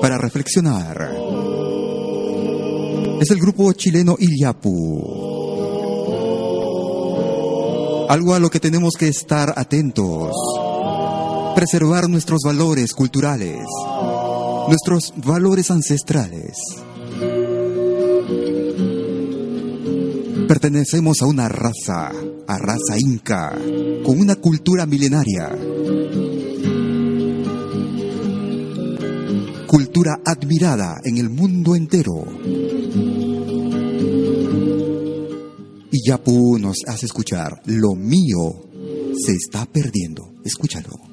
[0.01, 1.15] para reflexionar.
[3.21, 5.27] Es el grupo chileno Iliapu.
[8.09, 10.33] Algo a lo que tenemos que estar atentos.
[11.55, 13.65] Preservar nuestros valores culturales,
[14.69, 16.59] nuestros valores ancestrales.
[20.47, 22.13] Pertenecemos a una raza,
[22.47, 23.59] a raza inca,
[24.05, 25.51] con una cultura milenaria.
[29.67, 32.25] Cultura admirada en el mundo entero.
[35.91, 38.63] Y Yapu nos hace escuchar, lo mío
[39.25, 40.33] se está perdiendo.
[40.45, 41.06] Escúchalo.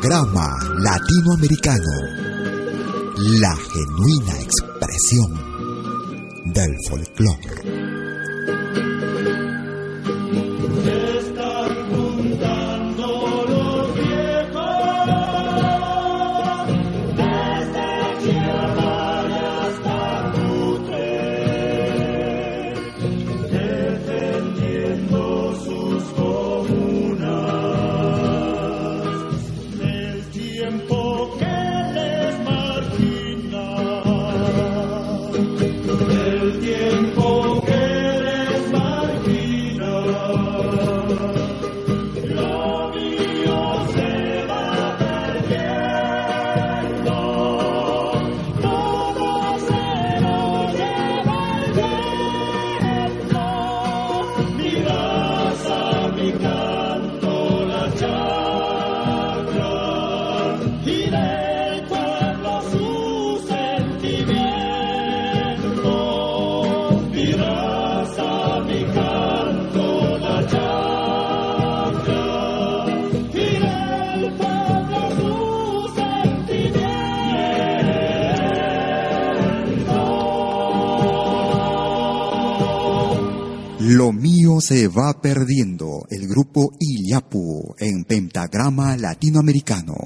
[0.00, 1.92] Pentagrama Latinoamericano,
[3.38, 5.34] la genuina expresión
[6.46, 7.39] del folclore.
[84.70, 86.06] Se va perdiendo.
[86.10, 89.96] El grupo Iyapu en Pentagrama Latinoamericano.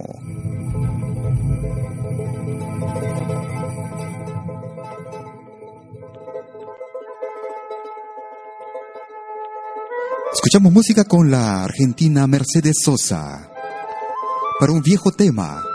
[10.33, 13.51] Escuchamos música con la argentina Mercedes Sosa
[14.59, 15.74] para un viejo tema.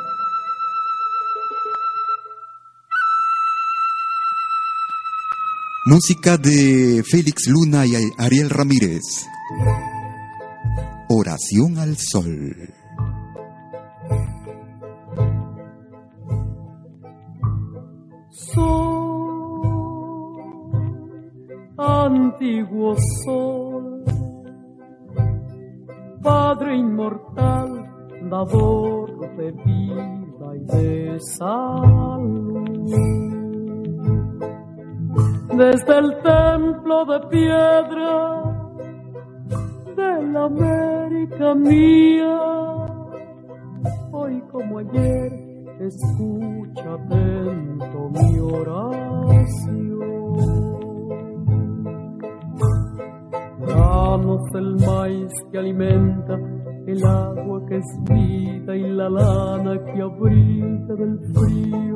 [5.90, 9.26] Música de Félix Luna y Ariel Ramírez.
[11.10, 12.56] Oración al Sol.
[21.78, 24.04] antiguo sol,
[26.22, 27.92] Padre inmortal,
[28.30, 32.60] dador de vida y de salud.
[35.10, 38.44] Desde el templo de piedra
[39.96, 42.40] de la América mía,
[44.12, 45.32] hoy como ayer,
[45.80, 49.90] escucha atento mi oración.
[53.66, 56.36] Danos el maíz que alimenta,
[56.86, 61.90] el agua que es vida y la lana que abriga del frío.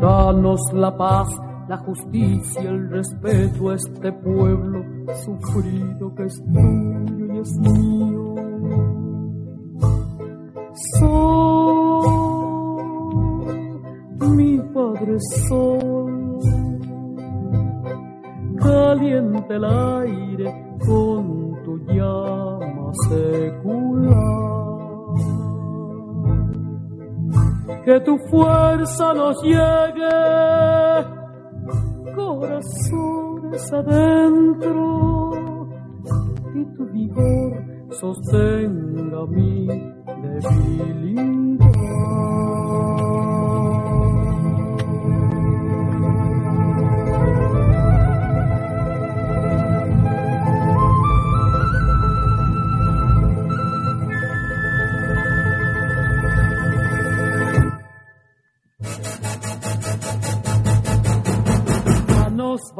[0.00, 1.28] Danos la paz,
[1.68, 4.84] la justicia, el respeto a este pueblo
[5.24, 8.34] sufrido que es tuyo y es mío.
[11.00, 12.04] Sol,
[14.36, 15.16] mi Padre
[15.48, 16.38] Sol,
[18.60, 24.57] caliente el aire con tu llama secular.
[27.84, 30.08] Que tu fuerza nos llegue,
[32.14, 35.32] corazones adentro,
[36.54, 39.66] y tu vigor sostenga mi
[40.22, 41.58] debilidad.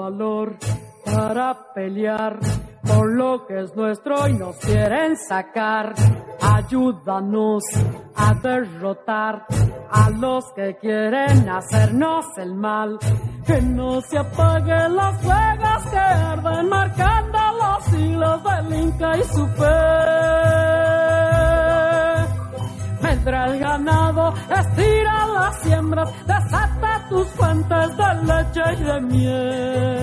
[0.09, 0.57] Valor
[1.05, 2.39] para pelear
[2.83, 5.95] por lo que es nuestro y nos quieren sacar.
[6.41, 7.63] Ayúdanos
[8.17, 9.45] a derrotar
[9.91, 12.99] a los que quieren hacernos el mal.
[13.47, 19.47] Que no se apaguen las fuegas que arden marcando los siglos del Inca y su
[19.47, 21.08] fe.
[23.29, 29.99] Vendrá el ganado, estira las siembras, desata tus fuentes de leche y de miel.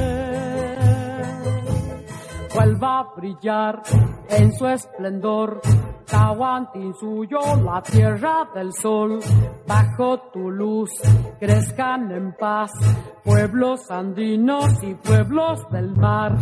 [2.54, 3.82] Vuelva a brillar
[4.30, 5.60] en su esplendor,
[6.06, 9.20] Tahuantín suyo, la tierra del sol.
[9.68, 10.92] Bajo tu luz
[11.40, 12.70] crezcan en paz
[13.24, 16.38] pueblos andinos y pueblos del mar.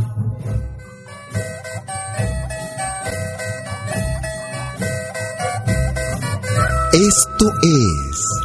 [6.94, 8.44] Esto es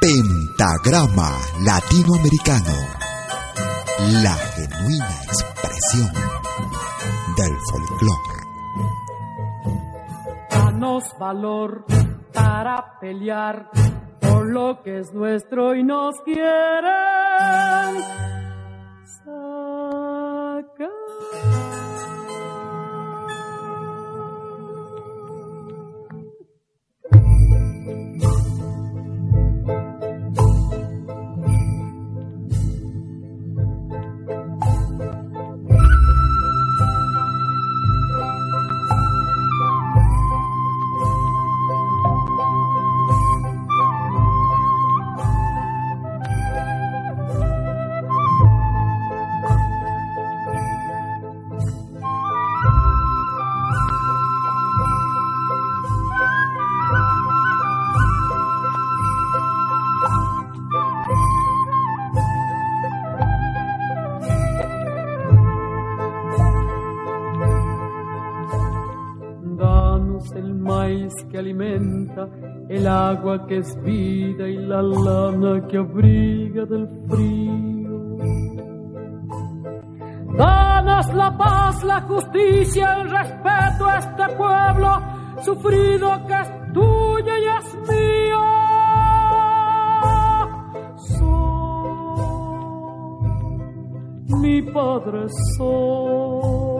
[0.00, 1.32] Pentagrama
[1.64, 2.76] Latinoamericano,
[4.22, 6.12] la genuina expresión
[7.36, 8.34] del folclore.
[10.48, 11.84] Danos valor
[12.32, 13.68] para pelear
[14.20, 16.40] por lo que es nuestro y nos quieren
[19.24, 21.01] sacar.
[72.72, 78.16] El agua que es vida y la lana que abriga del frío.
[80.38, 85.02] Danos la paz, la justicia, el respeto a este pueblo
[85.42, 88.40] sufrido que es tuyo y es mío.
[91.18, 91.52] Soy
[94.40, 96.72] mi padre soy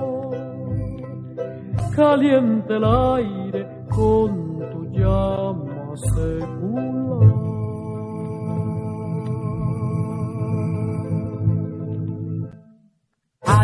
[1.95, 5.62] caliente el aire con tu llama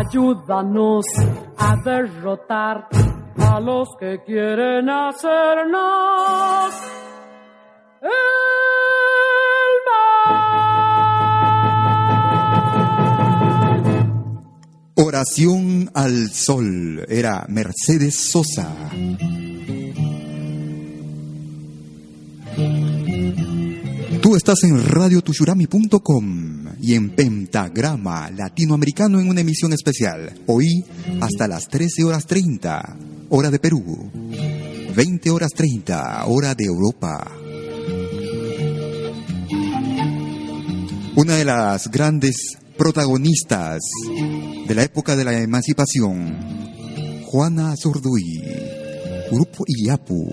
[0.09, 1.05] Ayúdanos
[1.57, 2.87] a derrotar
[3.37, 6.73] a los que quieren hacernos
[8.01, 8.09] el
[14.95, 18.75] Oración al Sol era Mercedes Sosa.
[24.29, 30.39] Tú estás en radiotushurami.com y en Pentagrama Latinoamericano en una emisión especial.
[30.45, 30.85] Hoy
[31.19, 32.95] hasta las 13 horas 30,
[33.29, 34.11] hora de Perú.
[34.95, 37.25] 20 horas 30, hora de Europa.
[41.15, 43.79] Una de las grandes protagonistas
[44.67, 46.37] de la época de la emancipación,
[47.25, 48.43] Juana Zurduy,
[49.31, 50.31] Grupo Iyapu.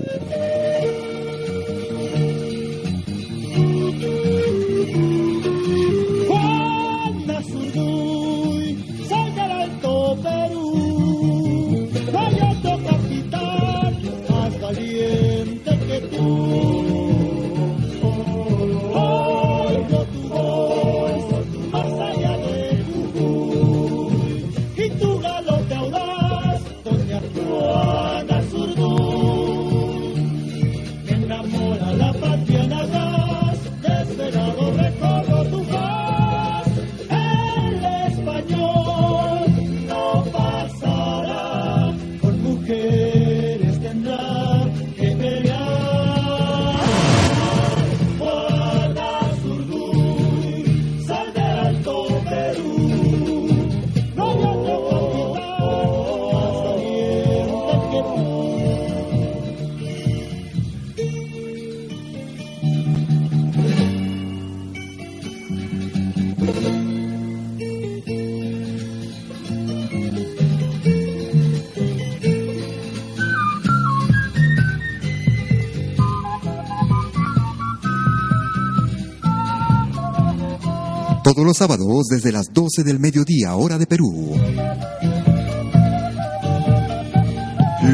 [81.37, 84.33] Todos los sábados desde las 12 del mediodía, hora de Perú.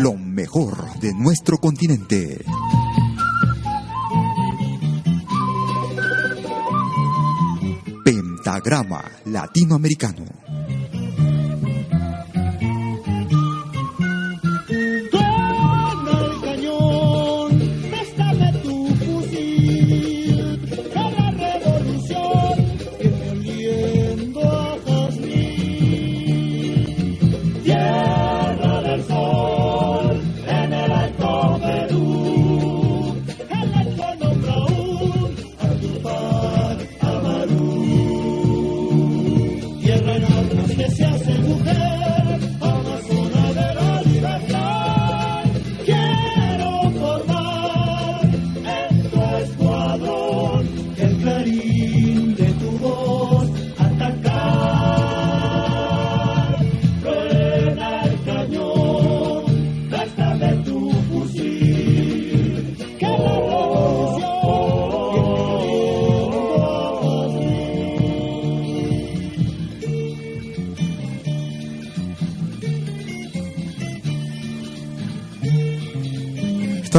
[0.01, 2.45] Lo mejor de nuestro continente.
[8.05, 10.42] Pentagrama Latinoamericano.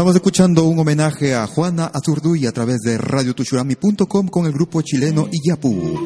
[0.04, 5.30] Estamos escuchando un homenaje a Juana Azurduy a través de radiotuchurami.com con el grupo chileno
[5.32, 5.98] Iyapu.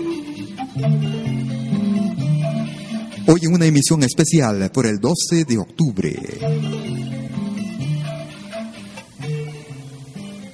[3.26, 6.16] Hoy en una emisión especial por el 12 de octubre.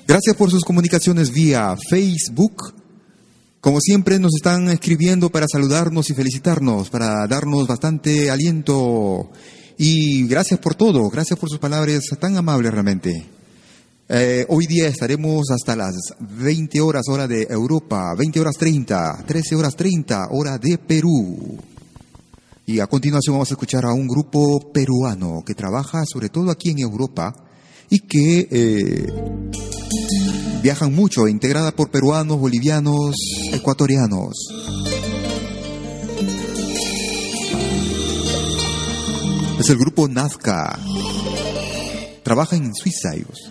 [0.07, 2.73] Gracias por sus comunicaciones vía Facebook.
[3.59, 9.31] Como siempre nos están escribiendo para saludarnos y felicitarnos, para darnos bastante aliento
[9.85, 13.27] y gracias por todo, gracias por sus palabras tan amables realmente.
[14.07, 19.55] Eh, hoy día estaremos hasta las 20 horas hora de Europa, 20 horas 30, 13
[19.57, 21.57] horas 30 hora de Perú.
[22.65, 26.69] Y a continuación vamos a escuchar a un grupo peruano que trabaja sobre todo aquí
[26.69, 27.35] en Europa
[27.89, 29.07] y que eh,
[30.61, 33.17] viajan mucho, integrada por peruanos, bolivianos,
[33.51, 34.47] ecuatorianos.
[39.63, 40.77] Es el grupo Nazca.
[42.21, 43.49] Trabaja en Suiza ellos.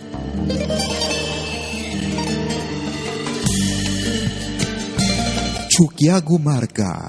[5.71, 7.09] Chuquiago Marca.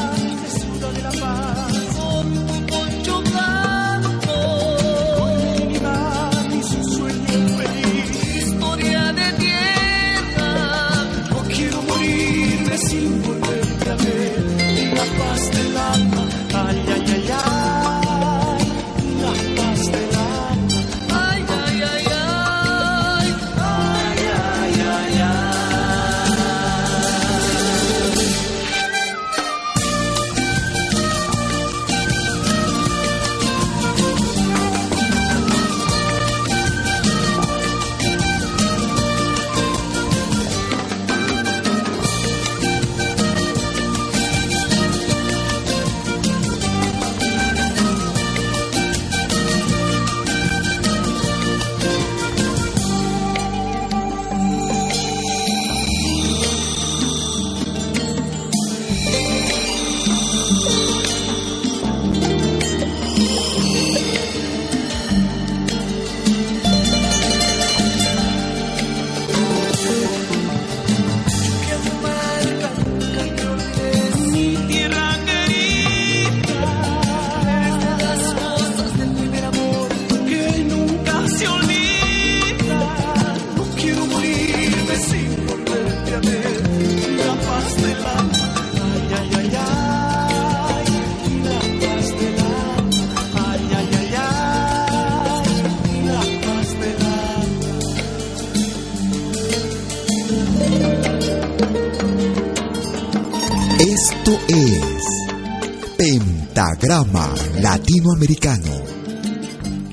[106.81, 108.81] Pentagrama Latinoamericano,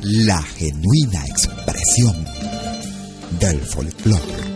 [0.00, 2.16] la genuina expresión
[3.38, 4.47] del folclore.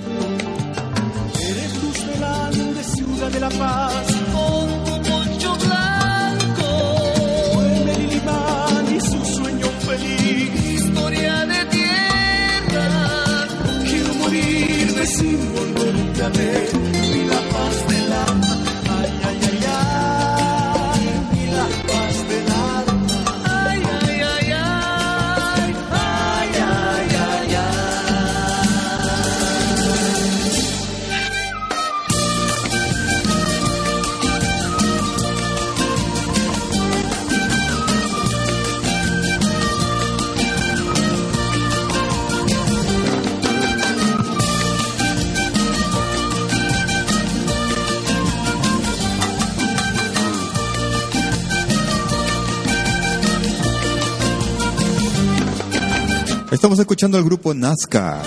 [56.53, 58.23] Estamos escuchando al grupo Nazca.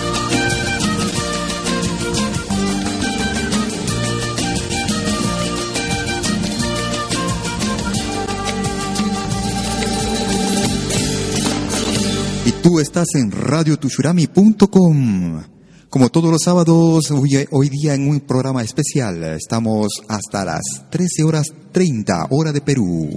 [12.66, 15.42] Tú estás en radiotushurami.com.
[15.88, 19.22] Como todos los sábados, hoy, hoy día en un programa especial.
[19.22, 23.08] Estamos hasta las 13 horas 30, hora de Perú.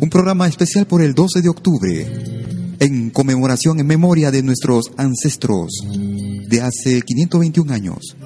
[0.00, 2.29] Un programa especial por el 12 de octubre,
[2.80, 5.70] en conmemoración, en memoria de nuestros ancestros
[6.48, 8.16] de hace 521 años.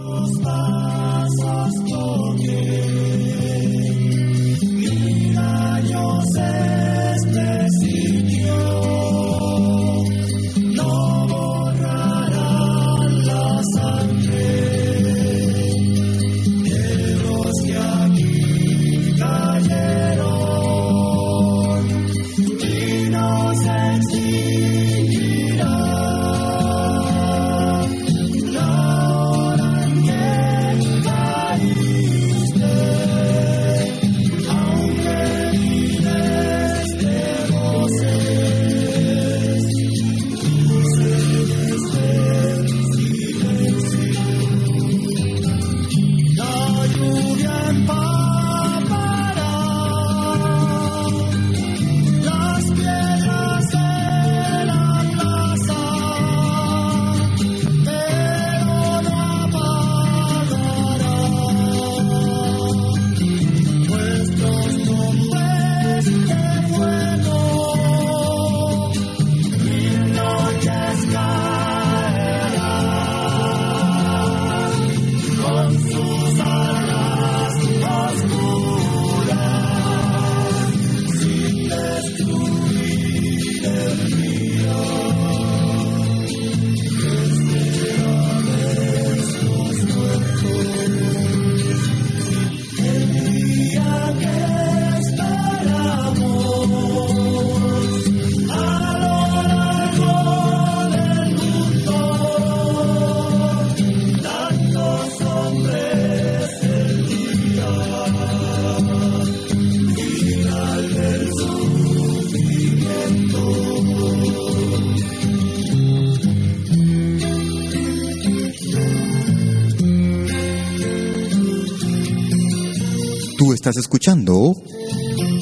[123.70, 124.53] Estás escuchando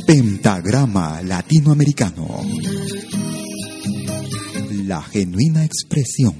[0.06, 2.28] Pentagrama Latinoamericano.
[4.84, 6.36] La genuina expresión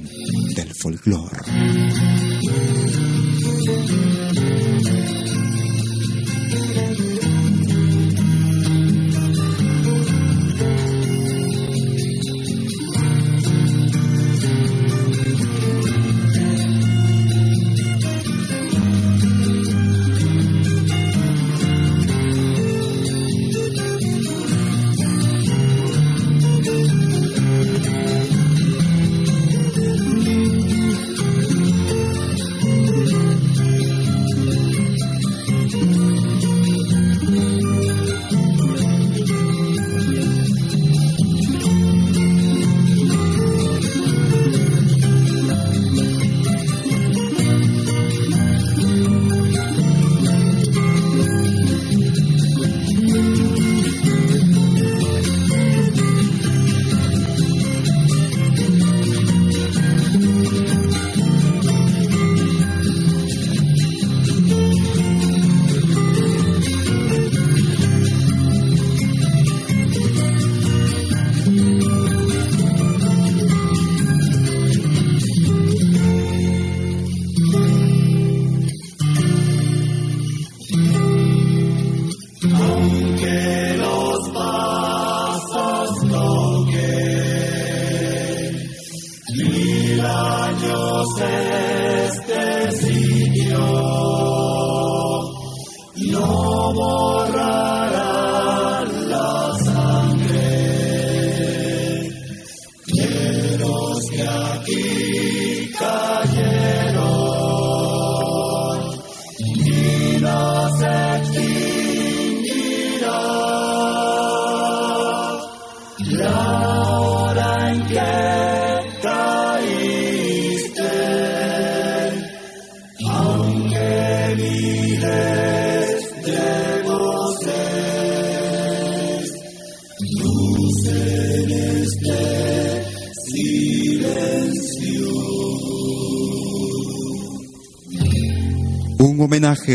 [0.55, 1.41] del folclore.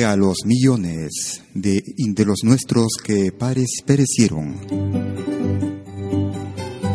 [0.06, 4.58] A los millones de, de los nuestros que pares- perecieron.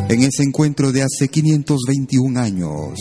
[0.09, 2.99] en ese encuentro de hace 521 años.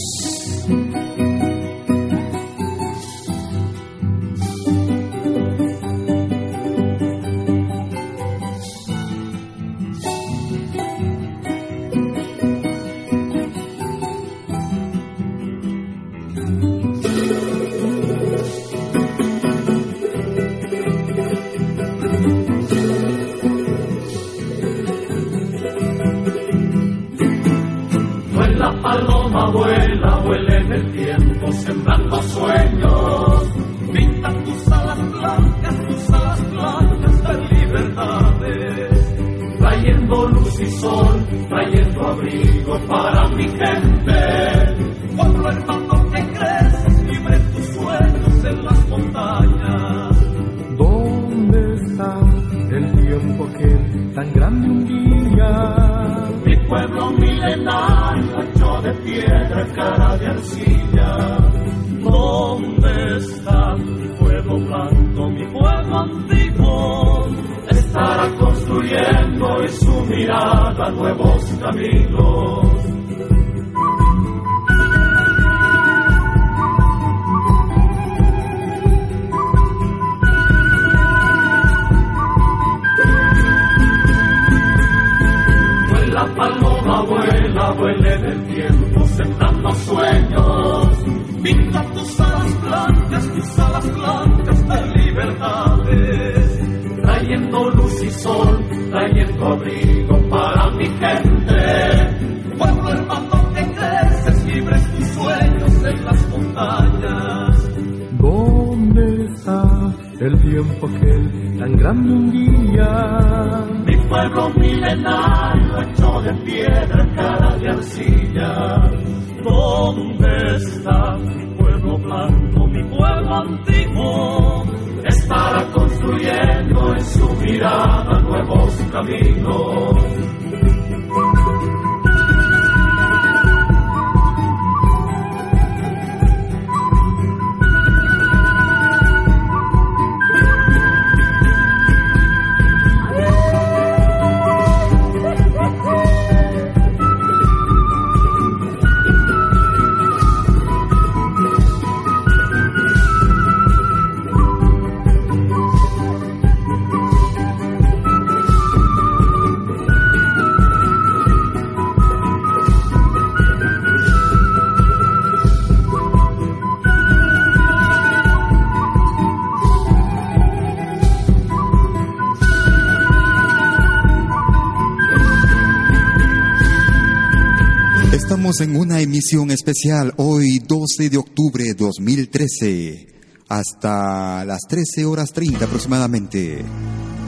[179.82, 183.08] Especial hoy 12 de octubre 2013
[183.48, 186.64] hasta las 13 horas 30 aproximadamente.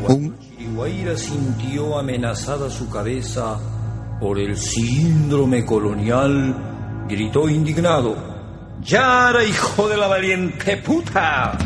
[0.09, 0.37] Un-
[1.17, 3.59] sintió amenazada su cabeza
[4.21, 8.17] por el síndrome colonial, gritó indignado.
[8.85, 11.59] ¡Yara, hijo de la valiente puta!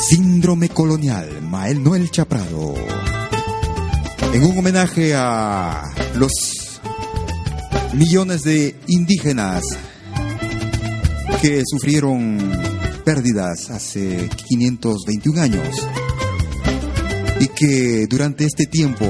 [0.00, 2.74] Síndrome colonial, Mael Noel Chaprado.
[4.32, 5.82] En un homenaje a
[6.14, 6.32] los
[7.94, 9.62] millones de indígenas
[11.40, 12.38] que sufrieron
[13.04, 15.88] pérdidas hace 521 años
[17.40, 19.06] y que durante este tiempo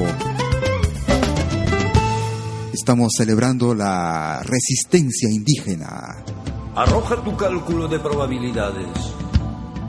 [2.87, 6.23] estamos celebrando la resistencia indígena.
[6.75, 8.87] Arroja tu cálculo de probabilidades.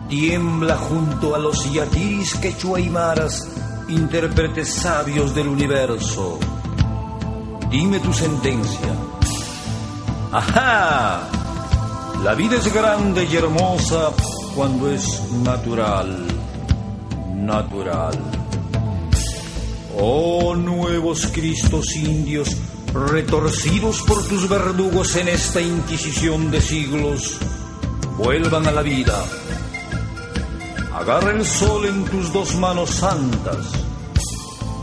[0.09, 3.47] Tiembla junto a los yatiris quechuaymaras,
[3.89, 6.39] intérpretes sabios del universo.
[7.71, 8.95] Dime tu sentencia.
[10.33, 11.29] ¡Ajá!
[12.23, 14.11] La vida es grande y hermosa
[14.55, 16.27] cuando es natural.
[17.35, 18.19] Natural.
[19.97, 22.57] Oh nuevos Cristos indios,
[22.93, 27.39] retorcidos por tus verdugos en esta inquisición de siglos,
[28.17, 29.25] vuelvan a la vida.
[30.99, 33.71] Agarra el sol en tus dos manos santas.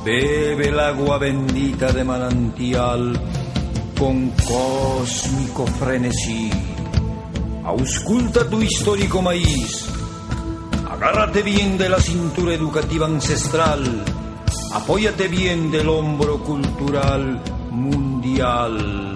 [0.05, 3.19] Bebe el agua bendita de manantial
[3.99, 6.49] con cósmico frenesí.
[7.65, 9.89] Ausculta tu histórico maíz.
[10.89, 14.05] Agárrate bien de la cintura educativa ancestral.
[14.73, 19.15] Apóyate bien del hombro cultural mundial.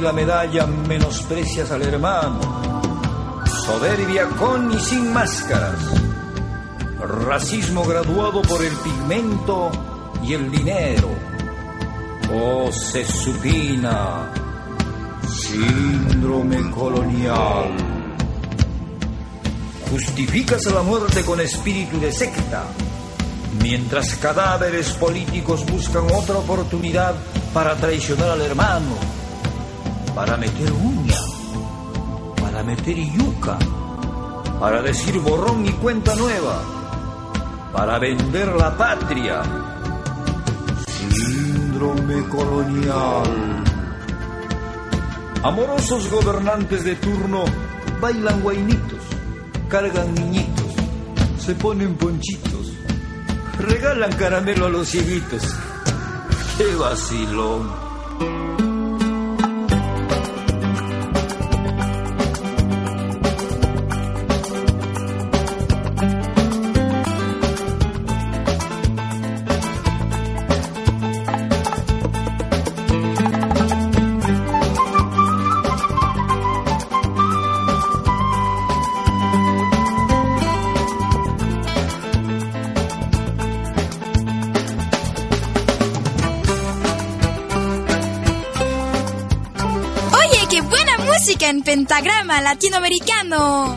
[0.00, 2.40] La medalla, menosprecias al hermano.
[3.64, 5.78] Soberbia con y sin máscaras.
[7.00, 9.70] Racismo graduado por el pigmento
[10.22, 11.08] y el dinero.
[12.32, 14.32] Oh, se supina.
[15.28, 17.76] Síndrome colonial.
[19.90, 22.64] Justificas la muerte con espíritu de secta
[23.62, 27.14] mientras cadáveres políticos buscan otra oportunidad
[27.52, 28.96] para traicionar al hermano,
[30.18, 31.14] para meter uña,
[32.40, 33.56] para meter yuca,
[34.58, 36.60] para decir borrón y cuenta nueva,
[37.72, 39.42] para vender la patria.
[40.88, 43.62] Síndrome colonial.
[45.44, 47.44] Amorosos gobernantes de turno
[48.00, 49.04] bailan guainitos,
[49.68, 50.72] cargan niñitos,
[51.38, 52.72] se ponen ponchitos
[53.56, 55.42] regalan caramelo a los cieguitos.
[56.56, 57.87] ¡Qué vacilón!
[91.68, 93.76] Pentagrama latinoamericano.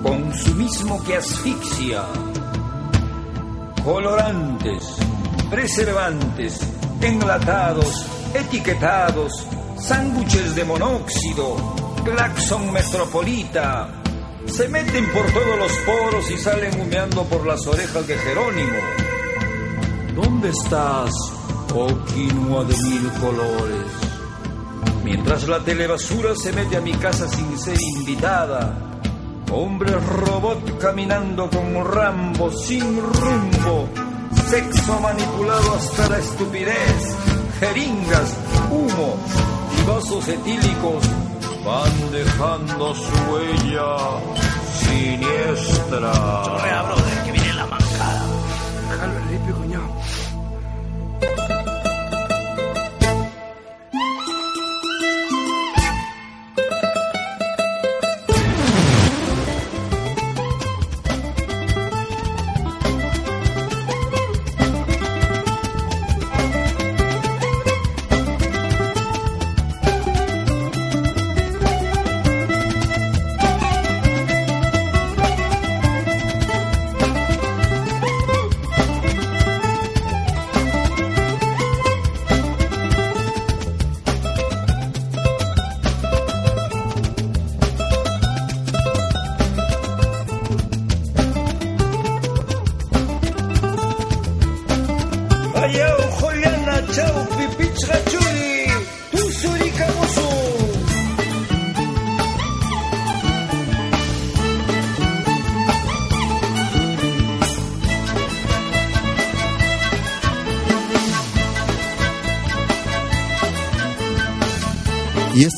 [0.00, 2.19] Consumismo que asfixia.
[5.70, 6.58] Preservantes,
[7.00, 9.46] enlatados, etiquetados,
[9.78, 11.56] sándwiches de monóxido,
[12.04, 14.02] claxon metropolita.
[14.46, 18.78] Se meten por todos los poros y salen humeando por las orejas de Jerónimo.
[20.16, 21.12] ¿Dónde estás,
[21.72, 23.86] oh quinoa de mil colores?
[25.04, 28.76] Mientras la telebasura se mete a mi casa sin ser invitada.
[29.52, 33.99] Hombre robot caminando con Rambo sin rumbo.
[34.50, 37.16] Sexo manipulado hasta la estupidez.
[37.60, 38.36] Jeringas,
[38.68, 39.16] humo
[39.78, 41.04] y vasos etílicos
[41.64, 43.96] van dejando su huella
[44.76, 46.12] siniestra.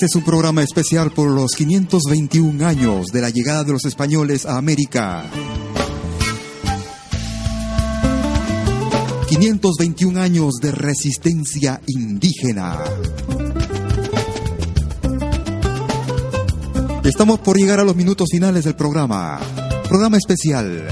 [0.05, 4.47] Este es un programa especial por los 521 años de la llegada de los españoles
[4.47, 5.31] a América.
[9.29, 12.81] 521 años de resistencia indígena.
[17.05, 19.39] Estamos por llegar a los minutos finales del programa.
[19.89, 20.85] Programa especial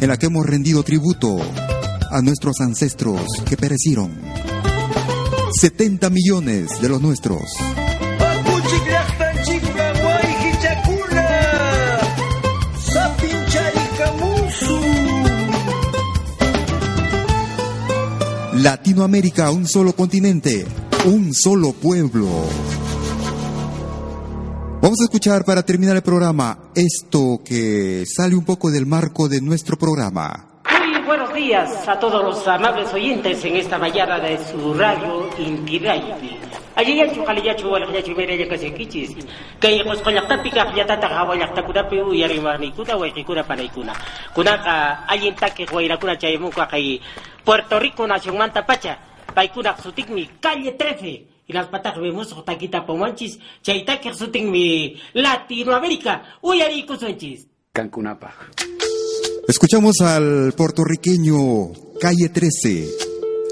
[0.00, 1.36] en la que hemos rendido tributo
[2.12, 4.12] a nuestros ancestros que perecieron.
[5.58, 7.42] 70 millones de los nuestros.
[18.96, 20.64] Latinoamérica, un solo continente,
[21.04, 22.26] un solo pueblo.
[24.80, 29.42] Vamos a escuchar para terminar el programa esto que sale un poco del marco de
[29.42, 30.62] nuestro programa.
[30.64, 35.78] Muy buenos días a todos los amables oyentes en esta mañana de su radio Inti
[36.76, 36.92] Radio.
[36.92, 39.16] Allí ya chukali ya chuwal ya chumere ya kasi kichis.
[39.58, 43.42] Kay kos kolak tapika ya tata kawalak takuda pe u yari mani kuda wa kikura
[43.44, 43.92] panaikuna.
[44.34, 47.00] Kuna ka ayin take huayra kuna chaymu ka kay
[47.44, 48.98] Puerto Rico nación manta pacha.
[49.34, 51.26] Paikuna sutik mi calle 13.
[51.48, 53.38] Y las patas vemos taquita pomanchis.
[53.62, 56.38] Chaita que sutik mi Latinoamérica.
[56.42, 57.46] Uyari kusunchis.
[57.72, 58.34] Cancunapa.
[59.48, 61.70] Escuchamos al puertorriqueño
[62.00, 63.15] Calle 13,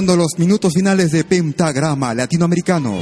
[0.00, 2.96] Llegando los minutos finales de Pentagrama Latinoamericano.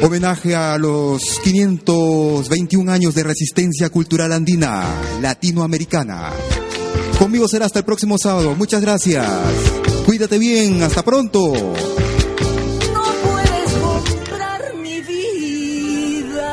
[0.00, 4.86] Homenaje a los 521 años de resistencia cultural andina
[5.20, 6.30] latinoamericana.
[7.18, 8.54] Conmigo será hasta el próximo sábado.
[8.54, 9.28] Muchas gracias.
[10.06, 10.82] Cuídate bien.
[10.82, 11.52] Hasta pronto.
[11.52, 16.48] No puedes comprar mi vida.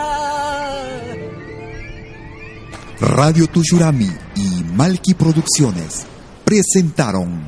[3.00, 6.06] Radio Tushurami y Malki Producciones
[6.44, 7.48] presentaron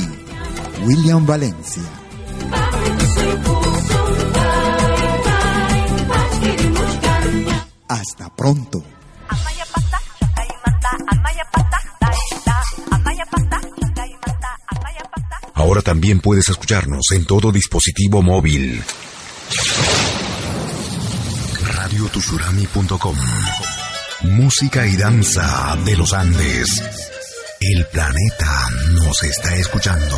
[0.83, 1.83] William Valencia.
[7.87, 8.83] Hasta pronto.
[15.53, 18.83] Ahora también puedes escucharnos en todo dispositivo móvil.
[21.63, 23.15] Radiotushurami.com
[24.23, 27.00] Música y danza de los Andes.
[27.63, 30.17] El planeta nos está escuchando.